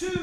[0.00, 0.16] Hello,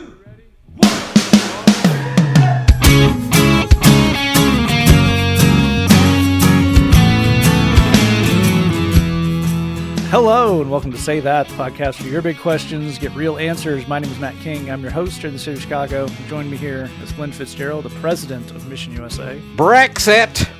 [10.61, 13.87] and welcome to Say That, the podcast for your big questions, get real answers.
[13.87, 14.71] My name is Matt King.
[14.71, 16.07] I'm your host here in the city of Chicago.
[16.27, 19.39] Join me here is Glenn Fitzgerald, the president of Mission USA.
[19.55, 20.56] Brexit.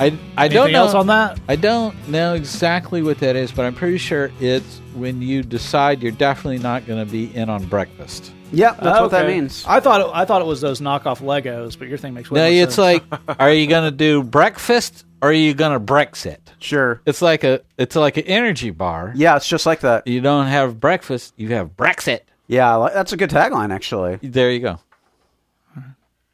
[0.00, 1.38] I I don't know else on that?
[1.48, 6.02] I don't know exactly what that is, but I'm pretty sure it's when you decide
[6.02, 8.32] you're definitely not going to be in on breakfast.
[8.52, 9.34] Yep, that's what that Okay.
[9.34, 9.64] means.
[9.68, 12.40] I thought it, I thought it was those knockoff Legos, but your thing makes way
[12.40, 13.02] No, more it's sense.
[13.28, 16.38] like, are you going to do breakfast or are you going to Brexit?
[16.58, 17.00] Sure.
[17.06, 19.12] It's like a it's like an energy bar.
[19.14, 20.06] Yeah, it's just like that.
[20.08, 22.20] You don't have breakfast, you have Brexit.
[22.48, 24.16] Yeah, I like- that's a good tagline, actually.
[24.22, 24.80] There you go.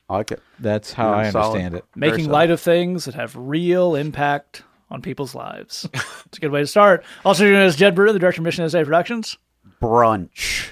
[0.08, 0.40] I like it.
[0.60, 1.46] That's how Yeah, I solid.
[1.46, 1.84] understand it.
[1.96, 2.34] Very making solid.
[2.34, 5.88] light of things that have real impact on people's lives.
[6.26, 7.04] it's a good way to start.
[7.24, 9.36] Also joining us, Jed Brewer, the director of Mission USA Productions.
[9.82, 10.70] Brunch.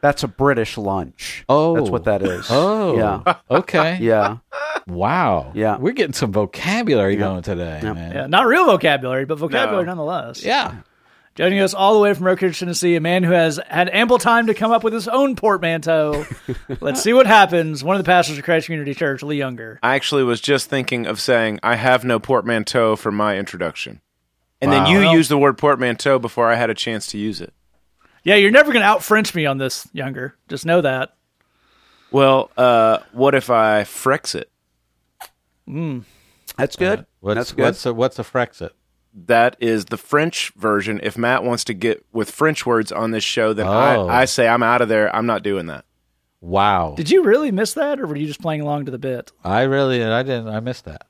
[0.00, 1.44] That's a British lunch.
[1.48, 1.74] Oh.
[1.76, 2.46] That's what that is.
[2.50, 2.96] Oh, oh.
[2.96, 3.34] Yeah.
[3.50, 3.98] Okay.
[4.00, 4.38] Yeah.
[4.86, 5.50] Wow.
[5.54, 5.78] Yeah.
[5.78, 7.94] We're getting some vocabulary going today, Yep.
[7.94, 8.12] man.
[8.14, 9.90] Yeah, not real vocabulary, but vocabulary No.
[9.94, 10.44] nonetheless.
[10.44, 10.76] Yeah.
[11.36, 14.16] Joining us all the way from Oak Ridge, Tennessee, a man who has had ample
[14.16, 16.24] time to come up with his own portmanteau.
[16.80, 17.84] Let's see what happens.
[17.84, 19.78] One of the pastors of Christ Community Church, Lee Younger.
[19.82, 24.00] I actually was just thinking of saying I have no portmanteau for my introduction.
[24.62, 27.42] And then you Well- used the word portmanteau before I had a chance to use
[27.42, 27.52] it.
[28.24, 30.34] Yeah, you're never going to out French me on this, Younger.
[30.48, 31.14] Just know that.
[32.10, 34.50] Well, uh, what if I frex it?
[36.56, 37.04] That's good.
[37.20, 37.62] What's that's good.
[37.62, 38.70] what's a, what's a Frexit?
[39.24, 41.00] That is the French version.
[41.02, 43.70] If Matt wants to get with French words on this show, then Oh.
[44.08, 45.14] I, I say I'm out of there.
[45.16, 45.84] I'm not doing that.
[46.42, 46.94] Wow.
[46.96, 49.32] Did you really miss that, or were you just playing along to the bit?
[49.42, 51.06] I really I didn't I missed that.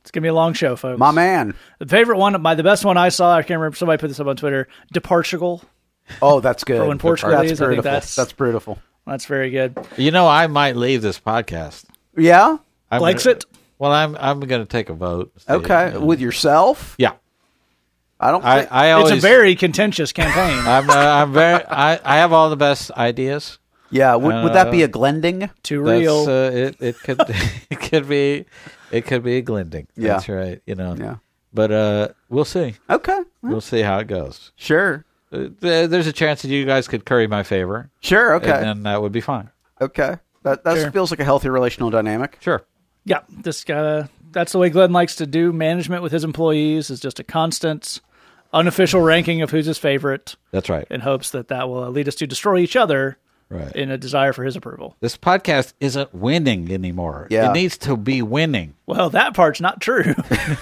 [0.00, 0.98] It's going to be a long show, folks.
[0.98, 1.54] My man.
[1.78, 4.20] The favorite one, my the best one I saw, I can't remember, somebody put this
[4.20, 5.62] up on Twitter, Departugal.
[6.22, 6.78] Oh, that's good.
[6.78, 7.82] For when Portugal that's leaves, I think beautiful.
[7.90, 8.78] that's- that's beautiful.
[9.06, 9.76] That's very good.
[9.96, 11.84] You know, I might leave this podcast.
[12.16, 12.58] Yeah.
[12.90, 13.44] I'm Likes gonna- it?
[13.78, 15.32] Well, I'm I'm going to take a vote.
[15.48, 15.88] Okay.
[15.92, 16.04] you know.
[16.06, 16.94] With yourself.
[16.98, 17.12] yeah.
[18.18, 18.44] I don't.
[18.44, 20.58] I think, I always it's a very contentious campaign.
[20.66, 23.58] I'm uh, I'm very I I have all the best ideas.
[23.90, 24.14] yeah.
[24.14, 25.50] Would, would that be Uh, a Glending?
[25.62, 26.24] Too That's, real.
[26.28, 27.20] uh, it it could
[27.70, 28.46] it could be
[28.90, 29.86] it could be a Glending.
[29.96, 30.14] Yeah.
[30.14, 30.60] That's right.
[30.66, 30.94] You know.
[30.98, 31.16] Yeah.
[31.52, 32.74] But uh, we'll see.
[32.90, 33.18] Okay.
[33.42, 34.52] We'll see how it goes.
[34.56, 35.04] Sure.
[35.32, 37.90] Uh, there's a chance that you guys could curry my favor.
[38.00, 38.34] Sure.
[38.36, 38.50] Okay.
[38.50, 39.50] And then that would be fine.
[39.80, 40.16] okay.
[40.42, 40.90] That that Sure.
[40.92, 42.38] feels like a healthy relational dynamic.
[42.40, 42.62] Sure.
[43.04, 47.00] yeah, this guy, that's the way Glenn likes to do management with his employees is
[47.00, 48.00] just a constant,
[48.52, 50.86] unofficial ranking of who's his favorite That's right.
[50.90, 53.74] in hopes that that will lead us to destroy each other Right.
[53.76, 54.96] in a desire for his approval.
[54.98, 57.28] This podcast isn't winning anymore.
[57.30, 57.50] Yeah.
[57.50, 58.74] It needs to be winning.
[58.86, 60.02] Well, that part's not true.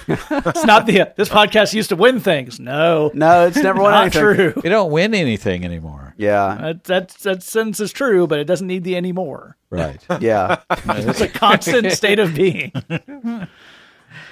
[0.07, 2.61] it's not the this podcast used to win things.
[2.61, 4.23] No, No, it's never won not anything.
[4.53, 4.53] true.
[4.63, 6.15] We don't win anything anymore.
[6.19, 6.59] Yeah.
[6.61, 9.57] That, that that sentence is true, but it doesn't need the anymore.
[9.71, 10.05] Right.
[10.21, 10.61] Yeah.
[10.87, 12.71] It's a constant state of being.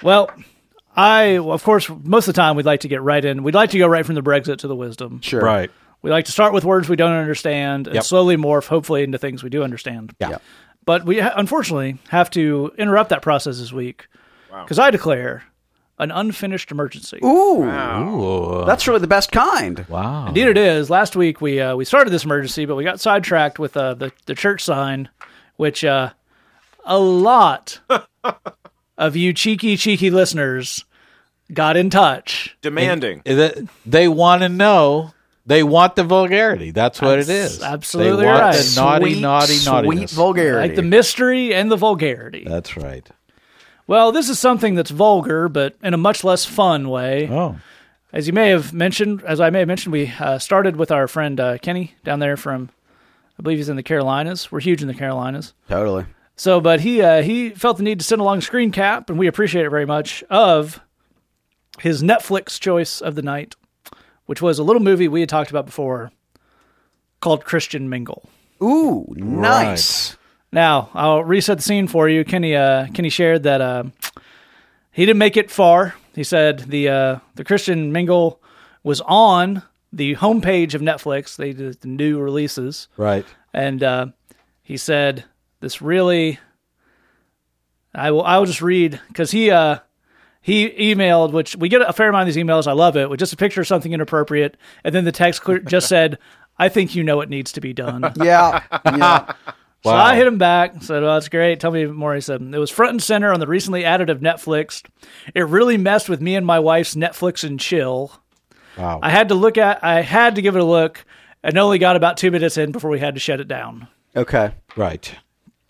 [0.01, 0.29] well,
[0.95, 3.41] I of course most of the time we'd like to get right in.
[3.43, 5.21] We'd like to go right from the Brexit to the wisdom.
[5.21, 5.41] Sure.
[5.41, 5.71] right.
[6.03, 8.03] We like to start with words we don't understand and Yep.
[8.03, 10.13] slowly morph, hopefully, into things we do understand.
[10.19, 10.29] Yeah.
[10.31, 10.37] Yeah.
[10.85, 14.07] But we ha- unfortunately have to interrupt that process this week
[14.63, 15.43] because I declare
[15.99, 17.19] an unfinished emergency.
[17.23, 17.63] Ooh.
[17.63, 18.63] Ooh.
[18.65, 19.85] That's really the best kind.
[19.87, 20.27] wow.
[20.27, 20.89] Indeed, it is.
[20.89, 24.11] Last week we uh, we started this emergency, but we got sidetracked with uh, the
[24.25, 25.07] the church sign,
[25.55, 26.09] which uh,
[26.83, 27.79] a lot
[28.97, 30.83] of you cheeky cheeky listeners
[31.53, 32.57] got in touch.
[32.61, 33.21] Demanding.
[33.25, 35.13] Is it- They want to know.
[35.45, 36.71] They want the vulgarity.
[36.71, 37.63] That's what it That's is.
[37.63, 38.55] absolutely they want right.
[38.55, 40.67] The naughty, Sweet, naughty, sweet vulgarity.
[40.69, 42.45] Like the mystery and the vulgarity.
[42.47, 43.07] That's right.
[43.85, 47.27] Well, this is something that's vulgar, but in a much less fun way.
[47.29, 47.57] Oh,
[48.13, 51.09] As you may have mentioned, as I may have mentioned, we uh, started with our
[51.09, 52.69] friend uh, Kenny down there from,
[53.37, 54.49] I believe he's in the Carolinas.
[54.49, 55.53] We're huge in the Carolinas.
[55.67, 56.05] Totally.
[56.37, 59.19] So, but he uh, he felt the need to send along a screen cap, and
[59.19, 60.23] we appreciate it very much.
[60.29, 60.79] Of
[61.79, 63.55] his Netflix choice of the night,
[64.25, 66.11] which was a little movie we had talked about before,
[67.19, 68.29] called Christian Mingle.
[68.61, 70.17] Ooh, nice.
[70.51, 72.23] Now I'll reset the scene for you.
[72.23, 73.83] Kenny uh, Kenny shared that uh,
[74.91, 75.95] he didn't make it far.
[76.13, 78.39] He said the uh, the Christian Mingle
[78.83, 81.35] was on the homepage of Netflix.
[81.35, 83.25] They did the new releases, right.
[83.53, 84.07] and uh,
[84.61, 85.25] he said
[85.59, 86.39] this really.
[87.95, 88.23] I will.
[88.23, 89.79] I will just read because he uh,
[90.43, 92.67] he emailed, which we get a fair amount of these emails.
[92.67, 95.87] I love it with just a picture of something inappropriate, and then the text just
[95.87, 96.19] said,
[96.59, 98.61] "I think you know what needs to be done." Yeah.
[98.85, 99.33] Yeah.
[99.83, 100.01] So Wow.
[100.01, 100.81] I hit him back.
[100.81, 101.59] Said, "Well, that's great.
[101.59, 104.19] Tell me more." He said, "It was front and center on the recently added of
[104.19, 104.81] Netflix.
[105.33, 108.11] It really messed with me and my wife's Netflix and chill.
[108.77, 108.99] Wow.
[109.01, 109.83] I had to look at.
[109.83, 111.03] I had to give it a look,
[111.43, 113.87] and only got about two minutes in before we had to shut it down.
[114.15, 114.53] Okay.
[114.77, 115.15] Right.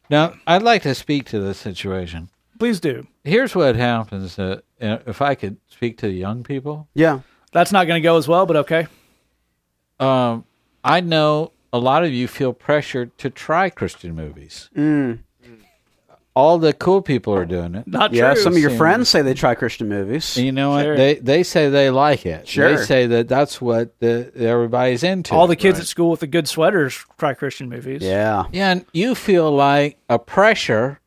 [0.09, 2.29] Now, I'd like to speak to this situation.
[2.59, 3.07] Please do.
[3.23, 6.87] Here's what happens uh, if I could speak to the young people.
[6.93, 7.19] Yeah.
[7.53, 8.87] That's not going to go as well, but okay.
[9.99, 10.45] Um,
[10.83, 14.69] I know a lot of you feel pressured to try Christian movies.
[16.35, 17.85] All the cool people are doing it.
[17.87, 18.33] Not Yeah.
[18.33, 18.41] true.
[18.41, 20.35] Some of your friends say they try Christian movies.
[20.35, 20.83] You know what?
[20.83, 20.97] Sure.
[20.97, 22.47] They they say they like it.
[22.47, 22.75] Sure.
[22.75, 25.35] They say that that's what the, everybody's into.
[25.35, 28.01] All the kids at school with the good sweaters try Christian movies.
[28.01, 28.45] Yeah.
[28.51, 30.99] Yeah, and you feel like a pressure.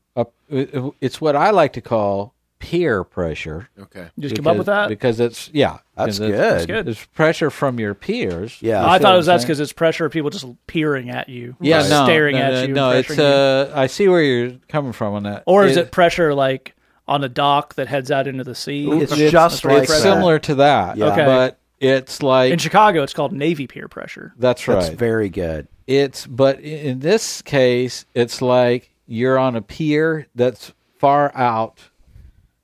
[0.53, 3.69] A, it's what I like to call peer pressure.
[3.79, 4.07] Okay.
[4.17, 4.89] You just come up with that?
[4.89, 6.53] because it's yeah, That's 'cause it's- good.
[6.55, 6.89] That's good.
[6.89, 8.57] It's pressure from your peers.
[8.63, 8.85] Yeah.
[8.89, 11.55] I thought it was I'm that's because it's pressure of people just peering at you.
[11.61, 12.69] Yeah, or no, staring no, at no, you.
[12.75, 13.25] No, it's pressuring you.
[13.25, 15.43] uh, I see where you're coming from on that.
[15.47, 16.75] or is it pressure like
[17.09, 18.89] on a dock that heads out into the sea?
[18.91, 20.97] It's It's- just like it's similar to that.
[20.97, 21.13] Yeah.
[21.13, 21.25] Okay.
[21.27, 24.33] but it's like In Chicago, it's called Navy peer pressure.
[24.39, 24.77] that's right.
[24.77, 25.69] That's very good.
[25.87, 31.81] It's but in this case, it's like you're on a pier that's far out,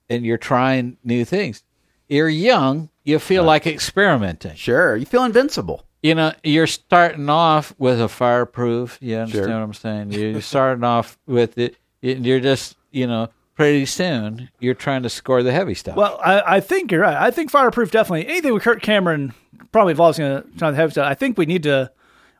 [0.08, 1.62] and you're trying new things.
[2.08, 2.88] You're young.
[3.04, 4.54] You feel like experimenting.
[4.54, 4.96] Sure.
[4.96, 5.86] You feel invincible.
[6.02, 8.98] You know, you're starting off with a fireproof.
[9.00, 9.54] You understand Sure.
[9.56, 10.12] what I'm saying?
[10.12, 11.76] You're starting off with it.
[12.00, 15.96] You're just, you know, pretty soon you're trying to score the heavy stuff.
[15.96, 17.16] Well, I, I think you're right.
[17.16, 19.34] I think fireproof definitely anything with Kirk Cameron
[19.70, 21.06] probably involves going to try heavy stuff.
[21.06, 21.92] I think we need to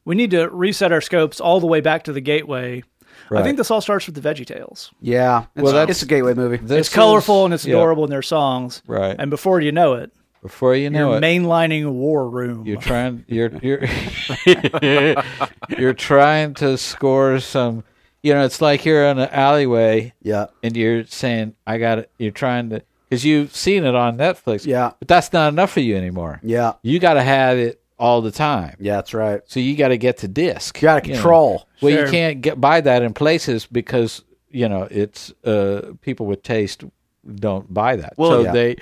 [0.05, 2.83] we need to reset our scopes all the way back to the gateway.
[3.41, 4.91] I think this all starts with the Veggie Tales.
[5.01, 5.45] Yeah.
[5.55, 6.61] It's, Well, that's- it's a gateway movie.
[6.75, 8.83] It's colorful is- and it's yeah, adorable in their songs.
[8.87, 9.17] Right.
[9.19, 10.13] And before you know it,
[10.43, 12.67] Before you know you're it, mainlining War Room.
[12.67, 13.25] You're trying.
[13.29, 13.85] You're you're
[15.79, 17.85] you're trying to score some.
[18.23, 20.47] You know, it's like you're in an alleyway Yeah.
[20.63, 24.65] and you're saying, "I got it." You're trying to because you've seen it on Netflix.
[24.65, 24.93] Yeah.
[24.99, 26.41] but that's not enough for you anymore.
[26.43, 26.75] Yeah.
[26.83, 28.77] You got to have it all the time.
[28.81, 29.41] Yeah, that's right.
[29.47, 30.77] So you got to get to disc.
[30.83, 31.15] You got to know.
[31.15, 31.69] control.
[31.81, 32.05] Well, Sure.
[32.07, 36.85] you can't get buy that in places because you know it's uh people with taste
[37.37, 38.15] don't buy that.
[38.17, 38.53] Well, so yeah.
[38.53, 38.77] they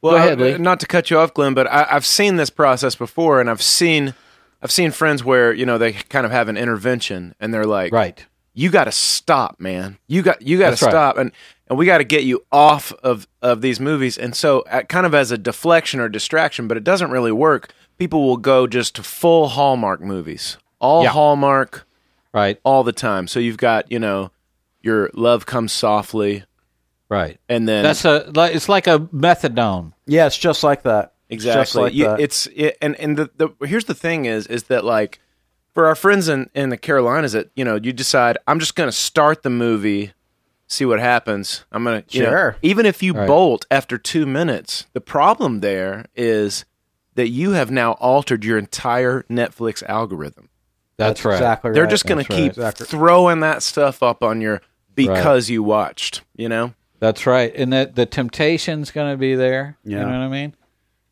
[0.00, 0.58] Well, ahead, uh, Lee.
[0.58, 3.60] not to cut you off, Glenn, but I, I've seen this process before, and I've
[3.62, 4.14] seen,
[4.62, 7.92] I've seen friends where you know they kind of have an intervention, and they're like,
[7.92, 8.24] right.
[8.54, 9.98] you got to stop, man.
[10.06, 10.90] You got you got to That's right.
[10.92, 11.32] stop, and
[11.68, 14.16] and we got to get you off of of these movies.
[14.16, 17.72] And so, uh, kind of as a deflection or distraction, but it doesn't really work.
[17.98, 21.10] People will go just to full Hallmark movies, all Yeah.
[21.10, 21.86] Hallmark,
[22.32, 22.58] Right.
[22.64, 23.26] all the time.
[23.26, 24.30] So you've got you know
[24.82, 26.44] your love comes softly,
[27.08, 27.38] Right.
[27.48, 29.92] and then That's a like it's like a methadone.
[30.06, 31.12] Yeah, it's just like that.
[31.30, 31.60] Exactly.
[31.62, 32.20] Just like You- that.
[32.20, 35.18] It's it, and and the, the here's the thing is is that like
[35.74, 38.88] for our friends in in the Carolinas that you know you decide I'm just going
[38.88, 40.12] to start the movie,
[40.68, 41.64] see what happens.
[41.72, 42.56] I'm going to you know, Sure.
[42.62, 43.26] even if you Right.
[43.26, 46.64] bolt after two minutes, the problem there is
[47.18, 50.48] that you have now altered your entire Netflix algorithm.
[50.98, 51.34] That's, right.
[51.34, 51.72] Exactly.
[51.72, 51.90] They're right.
[51.90, 52.76] just going to That's right.
[52.76, 54.62] keep throwing that stuff up on your
[54.94, 56.22] because you watched.
[56.36, 56.74] You know.
[57.00, 57.52] That's right.
[57.56, 59.76] And that the temptation's going to be there.
[59.82, 59.98] Yeah.
[59.98, 60.54] You know what I mean?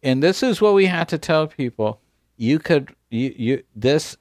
[0.01, 2.01] And this is what we have to tell people.
[2.37, 4.17] You could you you this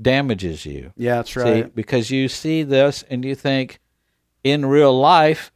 [0.00, 0.92] damages you.
[0.96, 1.74] Yeah, that's See, right.
[1.74, 3.80] because you see this and you think
[4.44, 5.50] in real life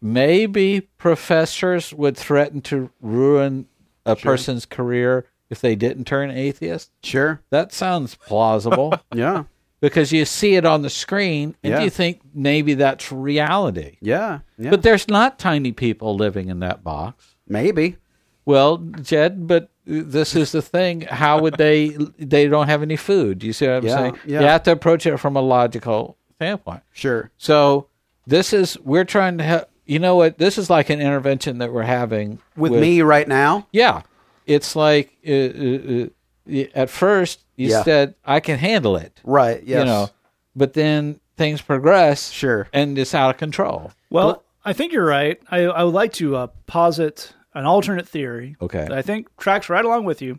[0.00, 3.66] maybe professors would threaten to ruin
[4.08, 6.90] a person's career if they didn't turn atheist.
[7.02, 7.40] Sure.
[7.50, 9.44] That sounds plausible Yeah.
[9.80, 11.82] because you see it on the screen and Yeah.
[11.82, 13.96] you think maybe that's reality.
[14.00, 14.40] Yeah.
[14.58, 14.70] Yeah.
[14.70, 17.36] But there's not tiny people living in that box.
[17.46, 17.96] Maybe.
[18.44, 21.02] Well, Jed, but this is the thing.
[21.02, 21.88] How would they?
[22.18, 23.42] They don't have any food.
[23.42, 24.18] You see what I'm Yeah, saying?
[24.26, 24.40] yeah.
[24.40, 26.82] You have to approach it from a logical standpoint.
[26.92, 27.30] Sure.
[27.38, 27.88] So
[28.26, 29.68] this is we're trying to help.
[29.88, 30.38] You know what?
[30.38, 33.66] This is like an intervention that we're having With, me right now.
[33.72, 34.02] Yeah,
[34.46, 36.06] it's like uh, uh,
[36.52, 37.82] uh, at first you Yeah.
[37.82, 39.20] said I can handle it.
[39.24, 39.62] Right.
[39.64, 39.80] Yes.
[39.80, 40.10] You know,
[40.54, 42.30] but then things progress.
[42.30, 42.68] Sure.
[42.72, 43.90] and it's out of control.
[44.10, 45.40] Well, I think you're right.
[45.50, 48.56] I, I would like to uh, posit an alternate theory.
[48.60, 48.80] Okay.
[48.80, 50.38] That I think tracks right along with you.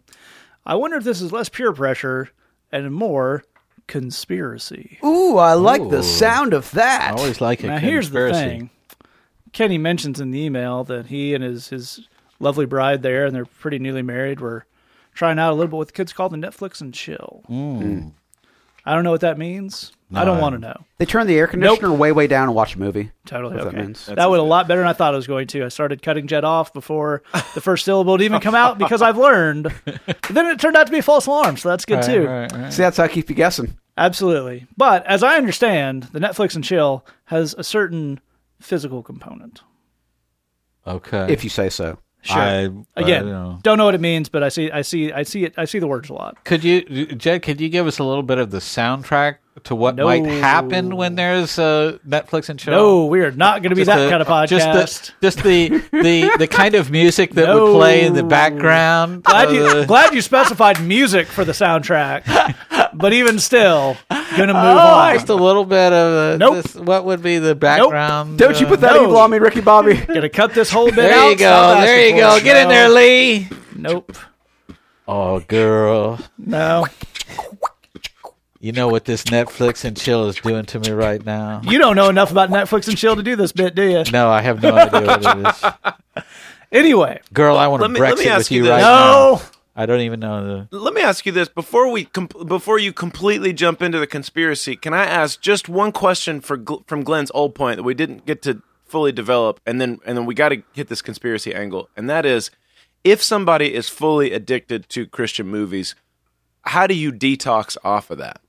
[0.66, 2.30] I wonder if this is less peer pressure
[2.72, 3.44] and more
[3.88, 5.00] conspiracy.
[5.04, 5.90] Ooh, I like Ooh.
[5.90, 7.14] the sound of that.
[7.14, 8.50] I always like a Now, here's the conspiracy.
[8.60, 8.70] thing.
[9.54, 12.08] Kenny mentions in the email that he and his, his
[12.40, 14.66] lovely bride there, and they're pretty newly married, were
[15.14, 17.44] trying out a little bit what the kids call the Netflix and chill.
[17.50, 18.12] Mm.
[18.86, 19.92] I don't know what that means.
[20.12, 20.86] I don't want to know.
[20.98, 23.12] They turn the air conditioner way, way down and watch a movie.
[23.26, 23.56] Totally.
[23.56, 23.82] What that okay.
[23.86, 24.08] means.
[24.08, 25.66] That went a lot better than I thought it was going to.
[25.66, 27.22] I started cutting Jed off before
[27.54, 29.72] the first syllable would even come out because I've learned.
[29.86, 32.26] But then it turned out to be a false alarm, so that's good Right, too.
[32.26, 32.74] right, right.
[32.74, 33.76] See, that's how I keep you guessing.
[33.98, 34.66] Absolutely.
[34.78, 38.20] But as I understand, the Netflix and chill has a certain
[38.60, 39.62] physical component.
[40.88, 41.28] Okay.
[41.32, 41.98] If you say so.
[42.22, 42.38] Sure.
[42.38, 42.60] I,
[42.98, 43.60] Again, I don't know.
[43.64, 45.54] don't know what it means, but I see, I see, I see it.
[45.58, 46.44] I see the words a lot.
[46.44, 47.44] Could you, Jed?
[47.44, 50.06] Could you give us a little bit of the soundtrack to what No.
[50.06, 52.72] might happen when there's a Netflix and chill?
[52.74, 54.48] No, we are not going to be Just that the- kind of podcast.
[54.48, 57.66] Just the, just the the the kind of music that No.
[57.66, 59.24] would play in the background.
[59.24, 62.24] glad you, the- glad you specified music for the soundtrack,
[62.94, 65.14] but even still, gonna move Oh, on.
[65.16, 66.64] just a little bit of uh, Nope.
[66.64, 68.38] this- what would be the background?
[68.40, 69.04] Don't you uh, put that No.
[69.04, 69.96] evil on me, Ricky Bobby.
[70.08, 71.30] Gonna cut this whole bit There out.
[71.32, 71.46] you go.
[71.52, 72.36] Stop There you go.
[72.38, 72.44] it.
[72.46, 73.50] Get in there, Lee.
[73.76, 74.16] Nope.
[75.06, 76.20] Oh, girl.
[76.38, 76.86] No.
[78.62, 81.62] You know what this Netflix and chill is doing to me right now?
[81.64, 84.04] You don't know enough about Netflix and chill to do this bit, do you?
[84.12, 85.48] No, I have no idea what it
[86.18, 86.24] is.
[86.72, 88.72] Anyway, Girl, I want to Let me- let me Brexit ask with you you this.
[88.74, 88.86] right now.
[89.36, 89.42] no.
[89.76, 90.78] I don't even know the.
[90.78, 94.76] Let me ask you this before we com- before you completely jump into the conspiracy.
[94.76, 98.26] Can I ask just one question for Gl- from Glenn's old point that we didn't
[98.28, 101.90] get to fully develop, and then and then we got to hit this conspiracy angle,
[101.98, 102.52] and that is,
[103.06, 105.96] if somebody is fully addicted to Christian movies,
[106.64, 108.42] how do you detox off of that?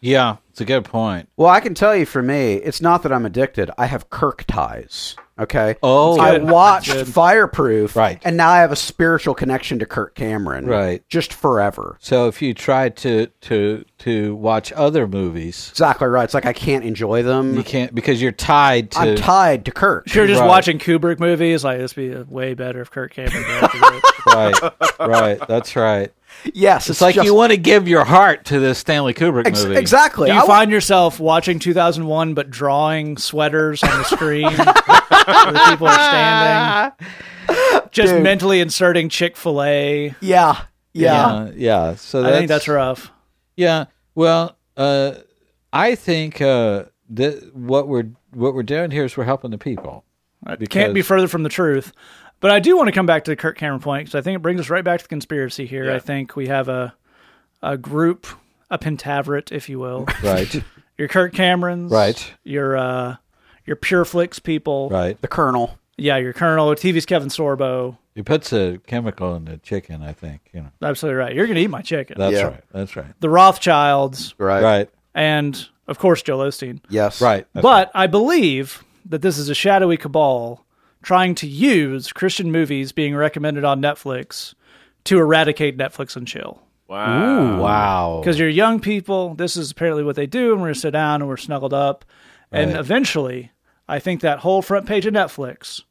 [0.00, 1.28] Yeah, it's a good point.
[1.36, 3.70] Well, I can tell you for me, it's not that I'm addicted.
[3.76, 5.14] I have Kirk ties.
[5.38, 5.76] Okay.
[5.82, 8.20] Oh, I watched Fireproof, Right.
[8.24, 11.02] and now I have a spiritual connection to Kirk Cameron, Right.
[11.08, 11.96] Just forever.
[11.98, 16.24] So if you try to to to watch other movies, Exactly right.
[16.24, 17.56] It's like I can't enjoy them.
[17.56, 18.98] you can't because you're tied to.
[18.98, 20.06] I'm tied to Kirk.
[20.06, 20.46] If you're just Right.
[20.48, 23.42] watching Kubrick movies, like this would be way better if Kirk Cameron
[24.26, 24.54] right,
[25.00, 25.40] right.
[25.48, 26.12] That's right.
[26.54, 29.64] Yes, It's like just- you want to give your heart to this Stanley Kubrick Ex-
[29.64, 29.76] movie.
[29.78, 30.28] exactly.
[30.28, 35.66] Do you wa- find yourself watching 2001 but drawing sweaters on the screen where the
[35.70, 37.08] people are standing?
[37.90, 38.22] Just Dude.
[38.22, 40.14] mentally inserting Chick fil A.
[40.20, 41.44] yeah, yeah.
[41.46, 41.94] Yeah, yeah.
[41.96, 43.10] So I think that's rough.
[43.56, 43.86] Yeah.
[44.14, 45.14] Well, uh,
[45.72, 50.04] I think uh, that what we're what we're doing here is we're helping the people.
[50.48, 51.92] It can't be further from the truth.
[52.40, 54.36] But I do want to come back to the Kirk Cameron point because I think
[54.36, 55.84] it brings us right back to the conspiracy here.
[55.86, 55.96] Yeah.
[55.96, 56.94] I think we have a
[57.62, 58.26] a group,
[58.70, 60.06] a Pentaverate, if you will.
[60.22, 60.62] Right.
[60.98, 62.32] your Kirk Camerons, Right.
[62.44, 63.16] Your uh,
[63.66, 65.20] your PureFlix people, right.
[65.20, 65.78] The Colonel.
[65.98, 66.74] Yeah, your Colonel.
[66.74, 67.98] TV's Kevin Sorbo.
[68.14, 70.02] He puts a chemical in the chicken.
[70.02, 70.70] I think you know.
[70.82, 71.34] Absolutely right.
[71.34, 72.16] You're gonna eat my chicken.
[72.18, 72.44] That's Yeah.
[72.44, 72.64] right.
[72.72, 73.20] That's right.
[73.20, 74.62] the Rothschilds, Right.
[74.62, 74.90] Right.
[75.14, 76.80] and of course Joel Osteen.
[76.88, 77.20] Yes.
[77.20, 77.46] Right.
[77.52, 80.64] That's but I believe that this is a shadowy cabal
[81.02, 84.54] trying to use Christian movies being recommended on Netflix
[85.04, 86.62] to eradicate Netflix and chill.
[86.88, 87.60] Wow.
[87.60, 88.20] Wow.
[88.20, 91.22] Because you're young people, this is apparently what they do, and we're gonna sit down
[91.22, 92.04] and we're snuggled up.
[92.52, 93.52] And eventually,
[93.88, 95.82] I think that whole front page of Netflix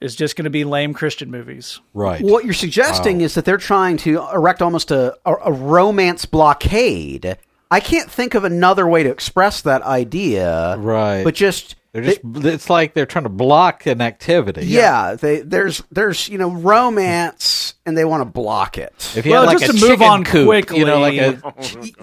[0.00, 1.80] is just going to be lame Christian movies.
[1.92, 2.22] Right.
[2.22, 7.36] What you're suggesting is that they're trying to erect almost a, a, a romance blockade.
[7.70, 10.76] I can't think of another way to express that idea.
[10.78, 11.22] Right.
[11.22, 12.20] But just They're just.
[12.24, 14.66] it's like they're trying to block an activity.
[14.66, 18.92] yeah, they there's there's you know romance and they want to block it.
[19.16, 21.40] If you Well, had like just a to move on coop, you know, like a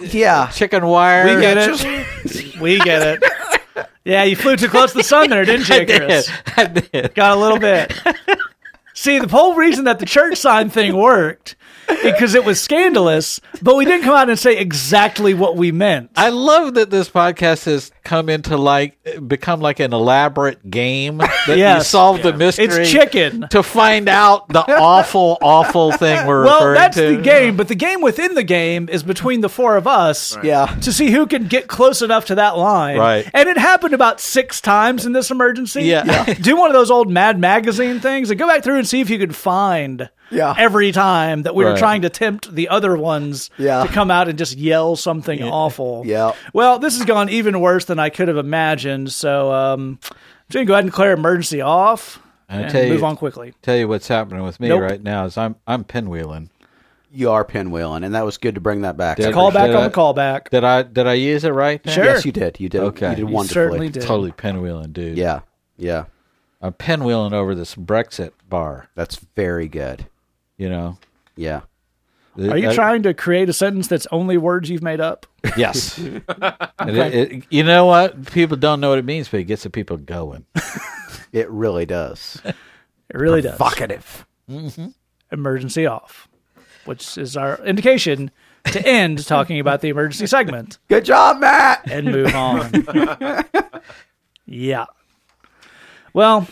[0.00, 0.48] Yeah.
[0.50, 1.34] chicken wire.
[1.36, 2.60] We get it.
[2.60, 3.88] we get it.
[4.04, 6.02] Yeah, you flew too close to the sun there, didn't you, I did.
[6.02, 6.30] Chris?
[6.56, 7.14] I did.
[7.14, 7.92] Got a little bit.
[8.94, 11.56] See, the whole reason that the church sign thing worked
[12.02, 16.10] because it was scandalous, but we didn't come out and say exactly what we meant.
[16.16, 21.44] I love that this podcast has come into like become like an elaborate game that
[21.48, 21.88] you Yes.
[21.88, 22.66] solve the mystery.
[22.66, 23.46] It's chicken.
[23.50, 27.16] to find out the awful, awful thing we're Well, referring that's to.
[27.16, 30.36] the game, but the game within the game is between the four of us.
[30.42, 30.66] Yeah.
[30.82, 32.98] To see who can get close enough to that line.
[32.98, 33.28] Right.
[33.34, 35.82] And it happened about six times in this emergency.
[35.84, 36.04] Yeah.
[36.06, 36.34] Yeah.
[36.34, 39.10] Do one of those old Mad Magazine things and go back through and see if
[39.10, 40.54] you could find Yeah.
[40.58, 43.82] every time that we were trying to tempt the other ones Yeah.
[43.84, 46.02] to come out and just yell something awful.
[46.04, 46.32] Yeah.
[46.52, 49.12] Well, this has gone even worse than I could have imagined.
[49.12, 50.16] So um, I'm
[50.50, 53.54] going to go ahead and declare emergency off I and tell you- move on quickly.
[53.62, 54.82] Tell you what's happening with me Nope.
[54.82, 56.48] right now is I'm I'm pinwheeling.
[57.10, 59.16] You are pinwheeling, and that was good to bring that back.
[59.16, 60.50] Did- Call back Did on I- the callback.
[60.50, 61.82] Did I did I use it right?
[61.82, 61.94] Then?
[61.94, 62.04] Sure.
[62.04, 62.60] Yes, you did.
[62.60, 62.82] You did.
[62.82, 63.10] Okay.
[63.10, 63.54] You did You wonderfully.
[63.54, 64.02] certainly did.
[64.02, 65.16] Totally pinwheeling, dude.
[65.16, 65.40] Yeah.
[65.78, 66.04] Yeah.
[66.60, 68.88] I'm pinwheeling over this Brexit bar.
[68.94, 70.06] That's very good.
[70.58, 70.98] You know.
[71.36, 71.62] Yeah.
[72.36, 75.26] Are you I- trying to create a sentence that's only words you've made up?
[75.56, 75.98] Yes.
[76.78, 78.30] And it- it- you know what?
[78.30, 80.44] People don't know what it means, but it gets the people going.
[81.30, 82.40] It really does.
[82.44, 82.54] It
[83.12, 83.58] really does.
[83.58, 84.24] Vocative.
[84.50, 84.86] Mm-hmm.
[85.30, 86.26] Emergency off,
[86.86, 88.30] which is our indication
[88.64, 91.82] to end talking about the emergency segment Good job, Matt.
[91.90, 92.72] and move on.
[94.46, 94.86] yeah.
[96.14, 96.48] Well,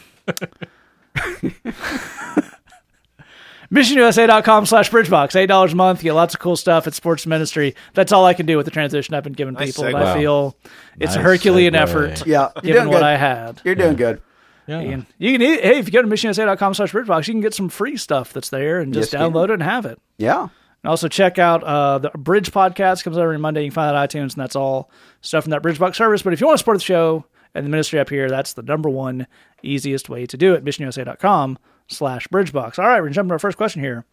[3.72, 5.48] missionusa.com slash bridgebox.
[5.48, 6.00] $8 a month.
[6.02, 6.86] You get lots of cool stuff.
[6.86, 7.74] It's sports ministry.
[7.94, 9.84] That's all I can do with the transition I've been giving Nice people.
[9.84, 10.02] And segue.
[10.02, 10.56] I feel
[10.98, 11.78] it's a Herculean segue.
[11.78, 12.50] effort Yeah.
[12.62, 13.02] You're given doing what.
[13.02, 13.60] I had.
[13.64, 14.20] You're doing good.
[14.66, 14.80] Yeah.
[14.80, 17.54] You can, you can hey, if you go to missionusa.com slash bridgebox, you can get
[17.54, 20.00] some free stuff that's there and just Yes, download it and have it.
[20.18, 20.42] Yeah.
[20.42, 23.62] And also check out uh, the Bridge podcast comes out every Monday.
[23.62, 26.22] You can find that on iTunes, and that's all stuff from that Bridgebox service.
[26.22, 28.62] But if you want to support the show and the ministry up here, that's the
[28.62, 29.26] number one
[29.62, 30.64] easiest way to do it.
[30.64, 32.78] MissionUSA.com slash Bridgebox.
[32.78, 34.04] All right, we're jumping to our first question here.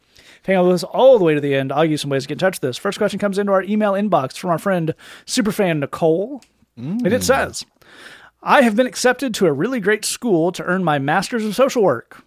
[0.43, 1.71] Hang on with us all the way to the end.
[1.71, 2.77] I'll use some ways to get in touch with this.
[2.77, 4.93] First question comes into our email inbox from our friend
[5.25, 6.41] Superfan Nicole.
[6.75, 7.23] And it mm.
[7.23, 7.65] says,
[8.41, 11.83] I have been accepted to a really great school to earn my master's of social
[11.83, 12.23] work.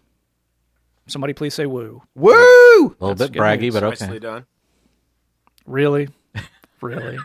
[1.09, 2.03] Somebody please say woo.
[2.15, 2.33] Woo!
[2.35, 3.75] A little bit braggy, news.
[3.75, 4.19] but Nicely okay.
[4.19, 4.47] done.
[5.67, 6.09] Really?
[6.83, 7.19] Really?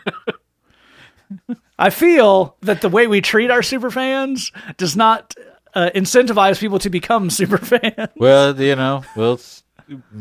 [1.78, 5.34] I feel that the way we treat our super fans does not
[5.74, 8.10] uh, incentivize people to become super fans.
[8.16, 9.62] Well, you know, well, s-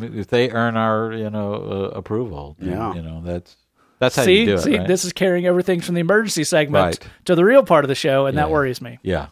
[0.01, 2.93] if they earn our, you know, uh, approval, then, Yeah.
[2.93, 3.55] you know, that's
[4.00, 4.60] that's how see, you do it.
[4.62, 4.88] see, right?
[4.88, 7.08] this is carrying everything from the emergency segment Right.
[7.25, 8.98] to the real part of the show, and that worries me.
[9.03, 9.27] yeah,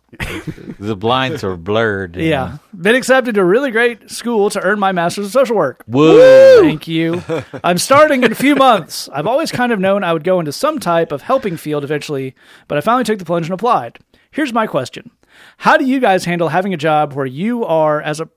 [0.79, 2.15] the blinds are blurred.
[2.15, 2.59] Yeah, know.
[2.79, 5.83] been accepted to a really great school to earn my master's of social work.
[5.87, 6.61] Woo!
[6.61, 7.23] Thank you.
[7.63, 9.09] I'm starting in a few months.
[9.11, 12.35] I've always kind of known I would go into some type of helping field eventually,
[12.67, 13.97] but I finally took the plunge and applied.
[14.29, 15.09] Here's my question.
[15.57, 18.29] How do you guys handle having a job where you are as a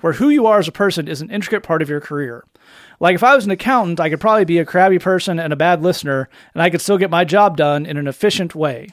[0.00, 2.44] where who you are as a person is an intricate part of your career?
[3.00, 5.56] Like if I was an accountant, I could probably be a crabby person and a
[5.56, 8.88] bad listener, and I could still get my job done in an efficient way.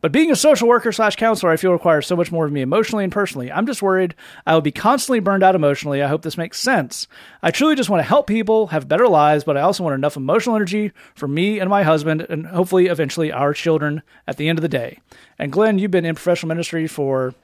[0.00, 2.60] But being a social worker slash counselor, I feel requires so much more of me
[2.60, 3.50] emotionally and personally.
[3.50, 4.14] I'm just worried
[4.46, 6.02] I will be constantly burned out emotionally.
[6.02, 7.06] I hope this makes sense.
[7.42, 10.16] I truly just want to help people have better lives, but I also want enough
[10.16, 14.58] emotional energy for me and my husband, and hopefully eventually our children at the end
[14.58, 15.00] of the day.
[15.38, 17.34] And Glenn, you've been in professional ministry for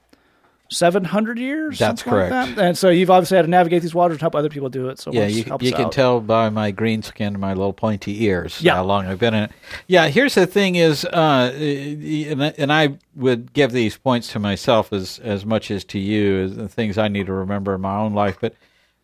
[0.71, 1.77] 700 years?
[1.79, 2.55] That's something like correct.
[2.55, 2.65] that?
[2.65, 4.99] And so you've obviously had to navigate these waters and help other people do it.
[4.99, 5.91] So Yeah, you, you can out.
[5.91, 8.75] tell by my green skin and my little pointy ears Yeah.
[8.75, 9.51] how long I've been in it.
[9.87, 14.39] Yeah, here's the thing is, uh, and, I- and I would give these points to
[14.39, 17.81] myself as, as much as to you as the things I need to remember in
[17.81, 18.37] my own life.
[18.41, 18.53] But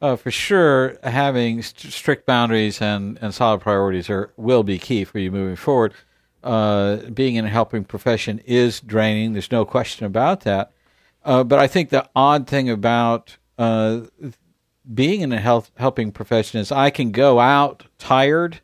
[0.01, 5.03] uh, for sure, having st- strict boundaries and, and solid priorities are will be key
[5.03, 5.93] for you moving forward.
[6.43, 9.33] Uh, being in a helping profession is draining.
[9.33, 10.71] There's no question about that.
[11.27, 14.01] Uh, but I think the odd thing about uh,
[14.93, 18.61] being in a health helping profession is I can go out tired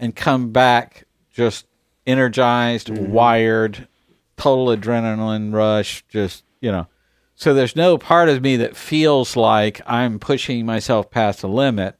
[0.00, 1.64] and come back just
[2.04, 3.86] energized, wired,
[4.36, 6.88] total adrenaline rush, just you know.
[7.36, 11.98] So there's no part of me that feels like I'm pushing myself past the limit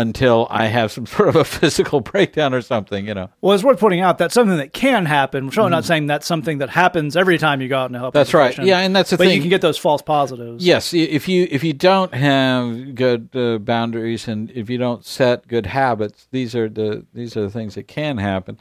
[0.00, 3.30] until I have some sort of a physical breakdown or something, you know.
[3.40, 5.46] Well, it's worth pointing out that's something that can happen.
[5.46, 8.12] We're certainly not saying that's something that happens every time you go out and help.
[8.12, 8.14] Mm.
[8.14, 8.58] That's right.
[8.58, 9.36] Yeah, and that's the but thing.
[9.36, 10.64] you can get those false positives.
[10.64, 15.46] Yes, if you if you don't have good uh, boundaries and if you don't set
[15.46, 18.60] good habits, these are the these are the things that can happen.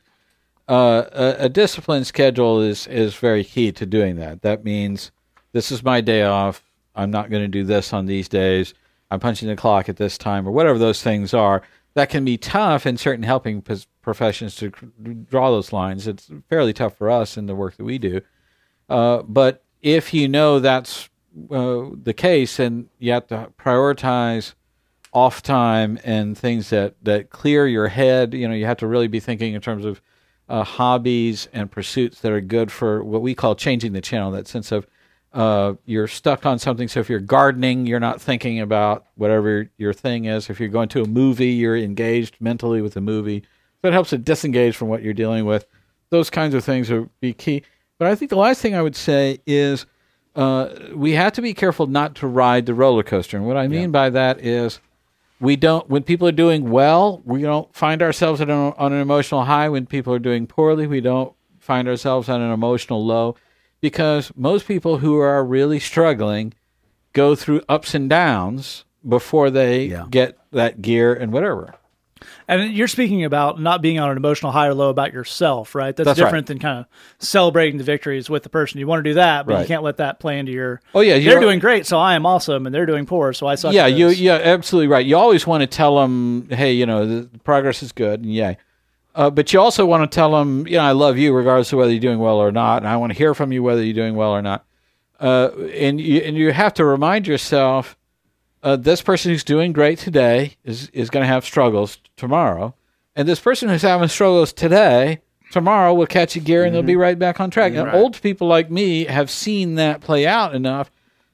[0.67, 4.41] Uh, a, a disciplined schedule is is very key to doing that.
[4.41, 5.12] That means
[5.52, 6.63] this is my day off.
[6.95, 8.73] I'm not going to do this on these days.
[9.12, 11.62] I'm punching the clock at this time, or whatever those things are.
[11.95, 13.63] That can be tough in certain helping
[14.02, 14.69] professions to
[15.30, 16.08] draw those lines.
[16.08, 18.22] It's fairly tough for us in the work that we do.
[18.88, 21.10] Uh, but if you know that's
[21.52, 24.54] uh, the case, and you have to prioritize
[25.12, 29.08] off time and things that, that clear your head, you know, you have to really
[29.08, 30.02] be thinking in terms of
[30.48, 34.32] uh, hobbies and pursuits that are good for what we call changing the channel.
[34.32, 34.86] That sense of
[35.34, 36.88] uh, you're stuck on something.
[36.88, 40.50] So if you're gardening, you're not thinking about whatever your thing is.
[40.50, 43.44] If you're going to a movie, you're engaged mentally with the movie.
[43.82, 45.65] So it helps to disengage from what you're dealing with.
[46.10, 47.63] Those kinds of things would be key.
[48.00, 49.86] But I think the last thing I would say is
[50.36, 53.38] uh, we have to be careful not to ride the roller coaster.
[53.38, 54.80] And what I mean by that is
[55.39, 59.44] we don't when people are doing well, we don't find ourselves an, on an emotional
[59.44, 59.70] high.
[59.70, 63.36] When people are doing poorly, we don't find ourselves on an emotional low
[63.82, 66.54] because most people who are really struggling
[67.13, 70.06] go through ups and downs before they Yeah.
[70.10, 71.74] get that gear and whatever.
[72.50, 75.96] And you're speaking about not being on an emotional high or low about yourself, right?
[75.96, 76.26] That's, That's right.
[76.26, 76.86] different than kind of
[77.18, 78.80] celebrating the victories with the person.
[78.80, 80.82] You want to do that, but you can't let that play into your.
[80.94, 83.48] Oh, yeah, they're you're- doing great, so I am awesome, and they're doing poor, so
[83.48, 83.74] I suck.
[83.74, 84.20] yeah, at you this.
[84.20, 85.06] yeah, absolutely right.
[85.06, 88.58] You always want to tell them, hey, you know, the progress is good, and yay.
[89.15, 91.80] Uh, but you also want to tell them, you know, I love you regardless of
[91.80, 93.93] whether you're doing well or not, and I want to hear from you whether you're
[93.93, 94.65] doing well or not.
[95.19, 97.98] Uh, and you and you have to remind yourself,
[98.63, 102.74] uh, this person who's doing great today is is going to have struggles tomorrow,
[103.15, 106.95] and this person who's having struggles today tomorrow will catch a gear and they'll be
[106.95, 107.74] right back on track.
[107.74, 110.91] And old people like me have seen that play out enough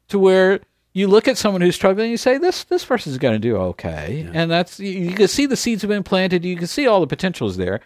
[0.08, 0.62] to where
[0.96, 3.56] you look at someone who's struggling and you say this this person's going to do
[3.58, 6.88] okay and that's you, you can see the seeds have been planted you can see
[6.88, 7.82] all the potentials there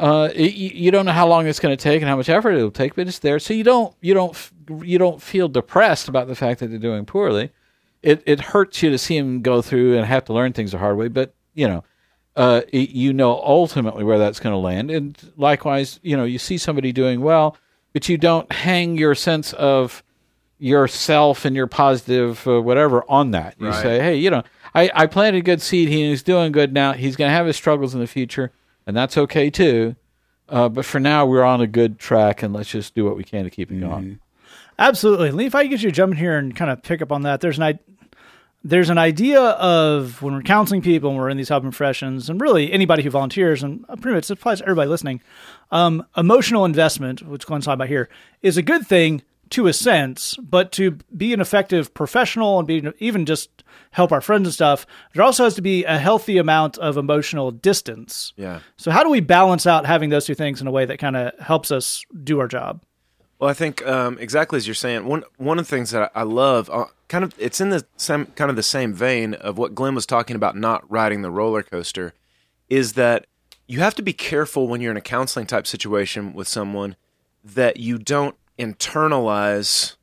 [0.00, 2.30] uh, it, you, you don't know how long it's going to take and how much
[2.30, 3.38] effort it'll take, but it's there.
[3.38, 4.50] So you don't you don't
[4.82, 7.50] you don't feel depressed about the fact that they're doing poorly.
[8.02, 10.78] It it hurts you to see them go through and have to learn things the
[10.78, 11.84] hard way, but you know,
[12.34, 14.90] uh, it, you know ultimately where that's going to land.
[14.90, 17.58] And likewise, you know, you see somebody doing well,
[17.92, 20.02] but you don't hang your sense of
[20.60, 23.54] yourself and your positive uh, whatever on that.
[23.58, 23.82] You Right.
[23.82, 24.42] say, hey, you know,
[24.74, 25.88] I, I planted a good seed.
[25.88, 26.92] He's doing good now.
[26.92, 28.52] He's going to have his struggles in the future,
[28.86, 29.96] and that's okay too.
[30.48, 33.24] Uh, but for now, we're on a good track, and let's just do what we
[33.24, 34.18] can to keep it going.
[34.78, 35.30] Absolutely.
[35.30, 37.12] Lee, if I could get you to jump in here and kind of pick up
[37.12, 37.78] on that, there's an I-
[38.62, 42.40] there's an idea of when we're counseling people and we're in these helping professions, and
[42.42, 45.22] really anybody who volunteers, and pretty much it applies to everybody listening.
[45.70, 48.10] Um, emotional investment, which Glenn's talking about here,
[48.42, 52.88] is a good thing to a sense, but to be an effective professional and be
[52.98, 56.78] even just help our friends and stuff, there also has to be a healthy amount
[56.78, 58.32] of emotional distance.
[58.36, 58.60] Yeah.
[58.76, 61.16] So how do we balance out having those two things in a way that kind
[61.16, 62.82] of helps us do our job?
[63.40, 65.06] Well, I think um, exactly as you're saying.
[65.06, 68.26] One one of the things that I love, uh, kind of, it's in the same
[68.36, 71.62] kind of the same vein of what Glenn was talking about, not riding the roller
[71.62, 72.12] coaster,
[72.68, 73.26] is that
[73.66, 76.96] you have to be careful when you're in a counseling type situation with someone
[77.42, 79.96] that you don't internalize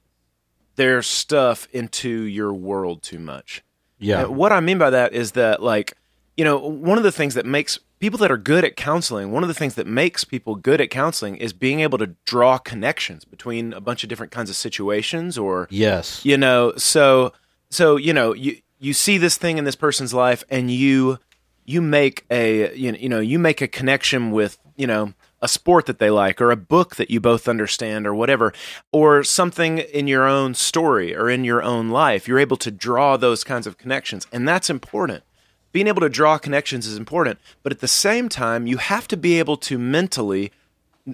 [0.76, 3.64] their stuff into your world too much.
[4.00, 4.22] Yeah.
[4.22, 5.94] And what I mean by that is that, like,
[6.36, 9.44] you know, one of the things that makes people that are good at counseling, one
[9.44, 13.26] of the things that makes people good at counseling is being able to draw connections
[13.26, 16.24] between a bunch of different kinds of situations or, yes.
[16.24, 17.34] you know, so,
[17.72, 21.18] so, you know, you, you see this thing in this person's life and you,
[21.66, 25.48] you make a, you know, you know, you make a connection with, you know, a
[25.48, 28.54] sport that they like or a book that you both understand or whatever
[28.92, 33.18] or something in your own story or in your own life you're able to draw
[33.18, 34.26] those kinds of connections.
[34.32, 35.24] And that's important.
[35.72, 37.40] Being able to draw connections is important.
[37.62, 40.52] But at the same time you have to be able to mentally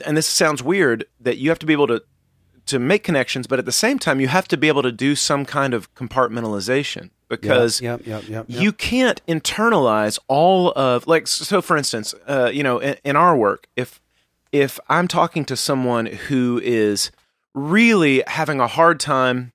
[0.05, 2.03] and this sounds weird that you have to be able to
[2.65, 5.15] to make connections but at the same time you have to be able to do
[5.15, 11.62] some kind of compartmentalization because Yep, yep, yep, you can't internalize all of like so
[11.62, 13.99] for instance uh, you know in, in our work if
[14.53, 17.11] if i'm talking to someone who is
[17.53, 19.51] really having a hard time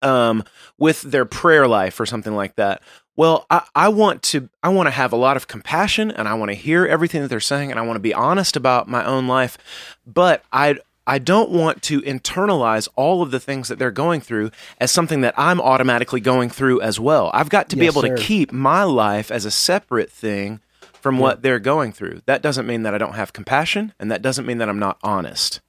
[0.00, 0.44] um,
[0.78, 2.80] with their prayer life or something like that
[3.16, 6.34] well I, I want to i want to have a lot of compassion and i
[6.34, 9.04] want to hear everything that they're saying and i want to be honest about my
[9.04, 9.58] own life
[10.06, 10.76] but i
[11.08, 15.22] I don't want to internalize all of the things that they're going through as something
[15.22, 17.30] that I'm automatically going through as well.
[17.32, 18.14] I've got to be able sir.
[18.14, 20.60] to keep my life as a separate thing
[21.00, 22.22] from what they're going through.
[22.26, 24.98] That doesn't mean that I don't have compassion, and that doesn't mean that I'm not
[25.02, 25.60] honest.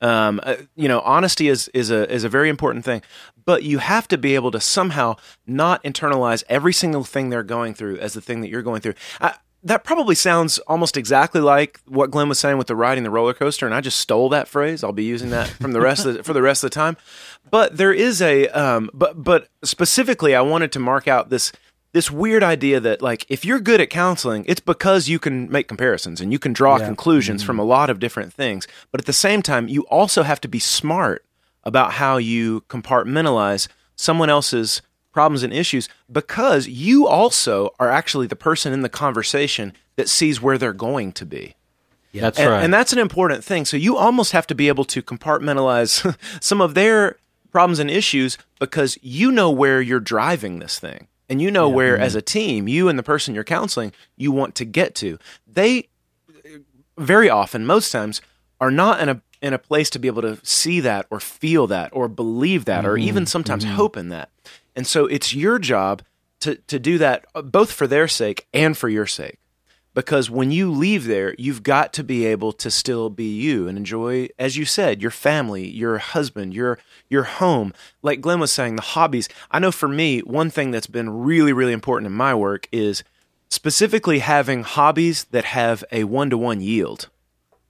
[0.00, 3.02] Um, uh, you know, honesty is is a is a very important thing,
[3.44, 5.14] but you have to be able to somehow
[5.46, 8.94] not internalize every single thing they're going through as the thing that you're going through.
[9.20, 13.10] I, that probably sounds almost exactly like what Glenn was saying with the riding the
[13.10, 14.82] roller coaster, and I just stole that phrase.
[14.82, 16.96] I'll be using that from the rest of the, for the rest of the time.
[17.48, 21.52] But there is a um, but but specifically, I wanted to mark out this
[21.92, 25.68] this weird idea that like if you're good at counseling, it's because you can make
[25.68, 27.64] comparisons and you can draw conclusions from mm-hmm.
[27.64, 28.66] a lot of different things.
[28.90, 31.24] But at the same time, you also have to be smart
[31.64, 38.36] about how you compartmentalize someone else's problems and issues because you also are actually the
[38.36, 41.54] person in the conversation that sees where they're going to be.
[42.14, 42.64] That's And, right.
[42.64, 43.64] and that's an important thing.
[43.64, 47.16] So you almost have to be able to compartmentalize some of their
[47.50, 51.08] problems and issues because you know where you're driving this thing.
[51.28, 54.54] And you know where, as a team, you and the person you're counseling, you want
[54.56, 55.18] to get to.
[55.46, 55.88] They
[56.98, 58.20] very often, most times,
[58.60, 61.66] are not in a in a place to be able to see that or feel
[61.66, 64.30] that or believe that or even sometimes hope in that.
[64.76, 66.02] And so it's your job
[66.40, 69.38] to to do that uh, both for their sake and for your sake.
[69.94, 73.76] Because when you leave there, you've got to be able to still be you and
[73.76, 76.78] enjoy, as you said, your family, your husband, your
[77.10, 77.74] your home.
[78.00, 79.28] Like Glenn was saying, the hobbies.
[79.50, 83.04] I know for me, one thing that's been really, really important in my work is
[83.50, 87.10] specifically having hobbies that have a one to one yield.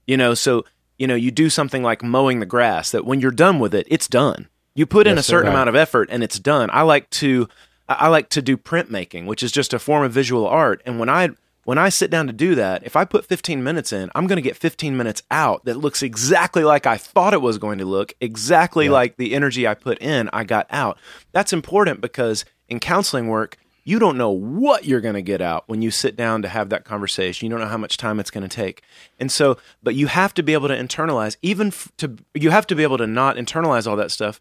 [0.07, 0.65] You know, so
[0.99, 3.87] you know, you do something like mowing the grass that when you're done with it,
[3.91, 4.47] it's done.
[4.77, 5.55] You put in a certain Right.
[5.55, 6.71] amount of effort and it's done.
[6.73, 7.49] I like to
[7.89, 10.81] I like to do printmaking, which is just a form of visual art.
[10.87, 11.31] And when I
[11.65, 14.37] when I sit down to do that, if I put 15 minutes in, I'm going
[14.37, 17.85] to get 15 minutes out that looks exactly like I thought it was going to
[17.85, 20.99] look, exactly like the energy I put in, I got out.
[21.31, 25.65] That's important because in counseling work, you don't know what you're going to get out
[25.67, 27.47] when you sit down to have that conversation.
[27.47, 28.83] You don't know how much time it's going to take.
[29.19, 32.67] And so, but you have to be able to internalize, even f- to, you have
[32.69, 34.41] to be able to not internalize all that stuff,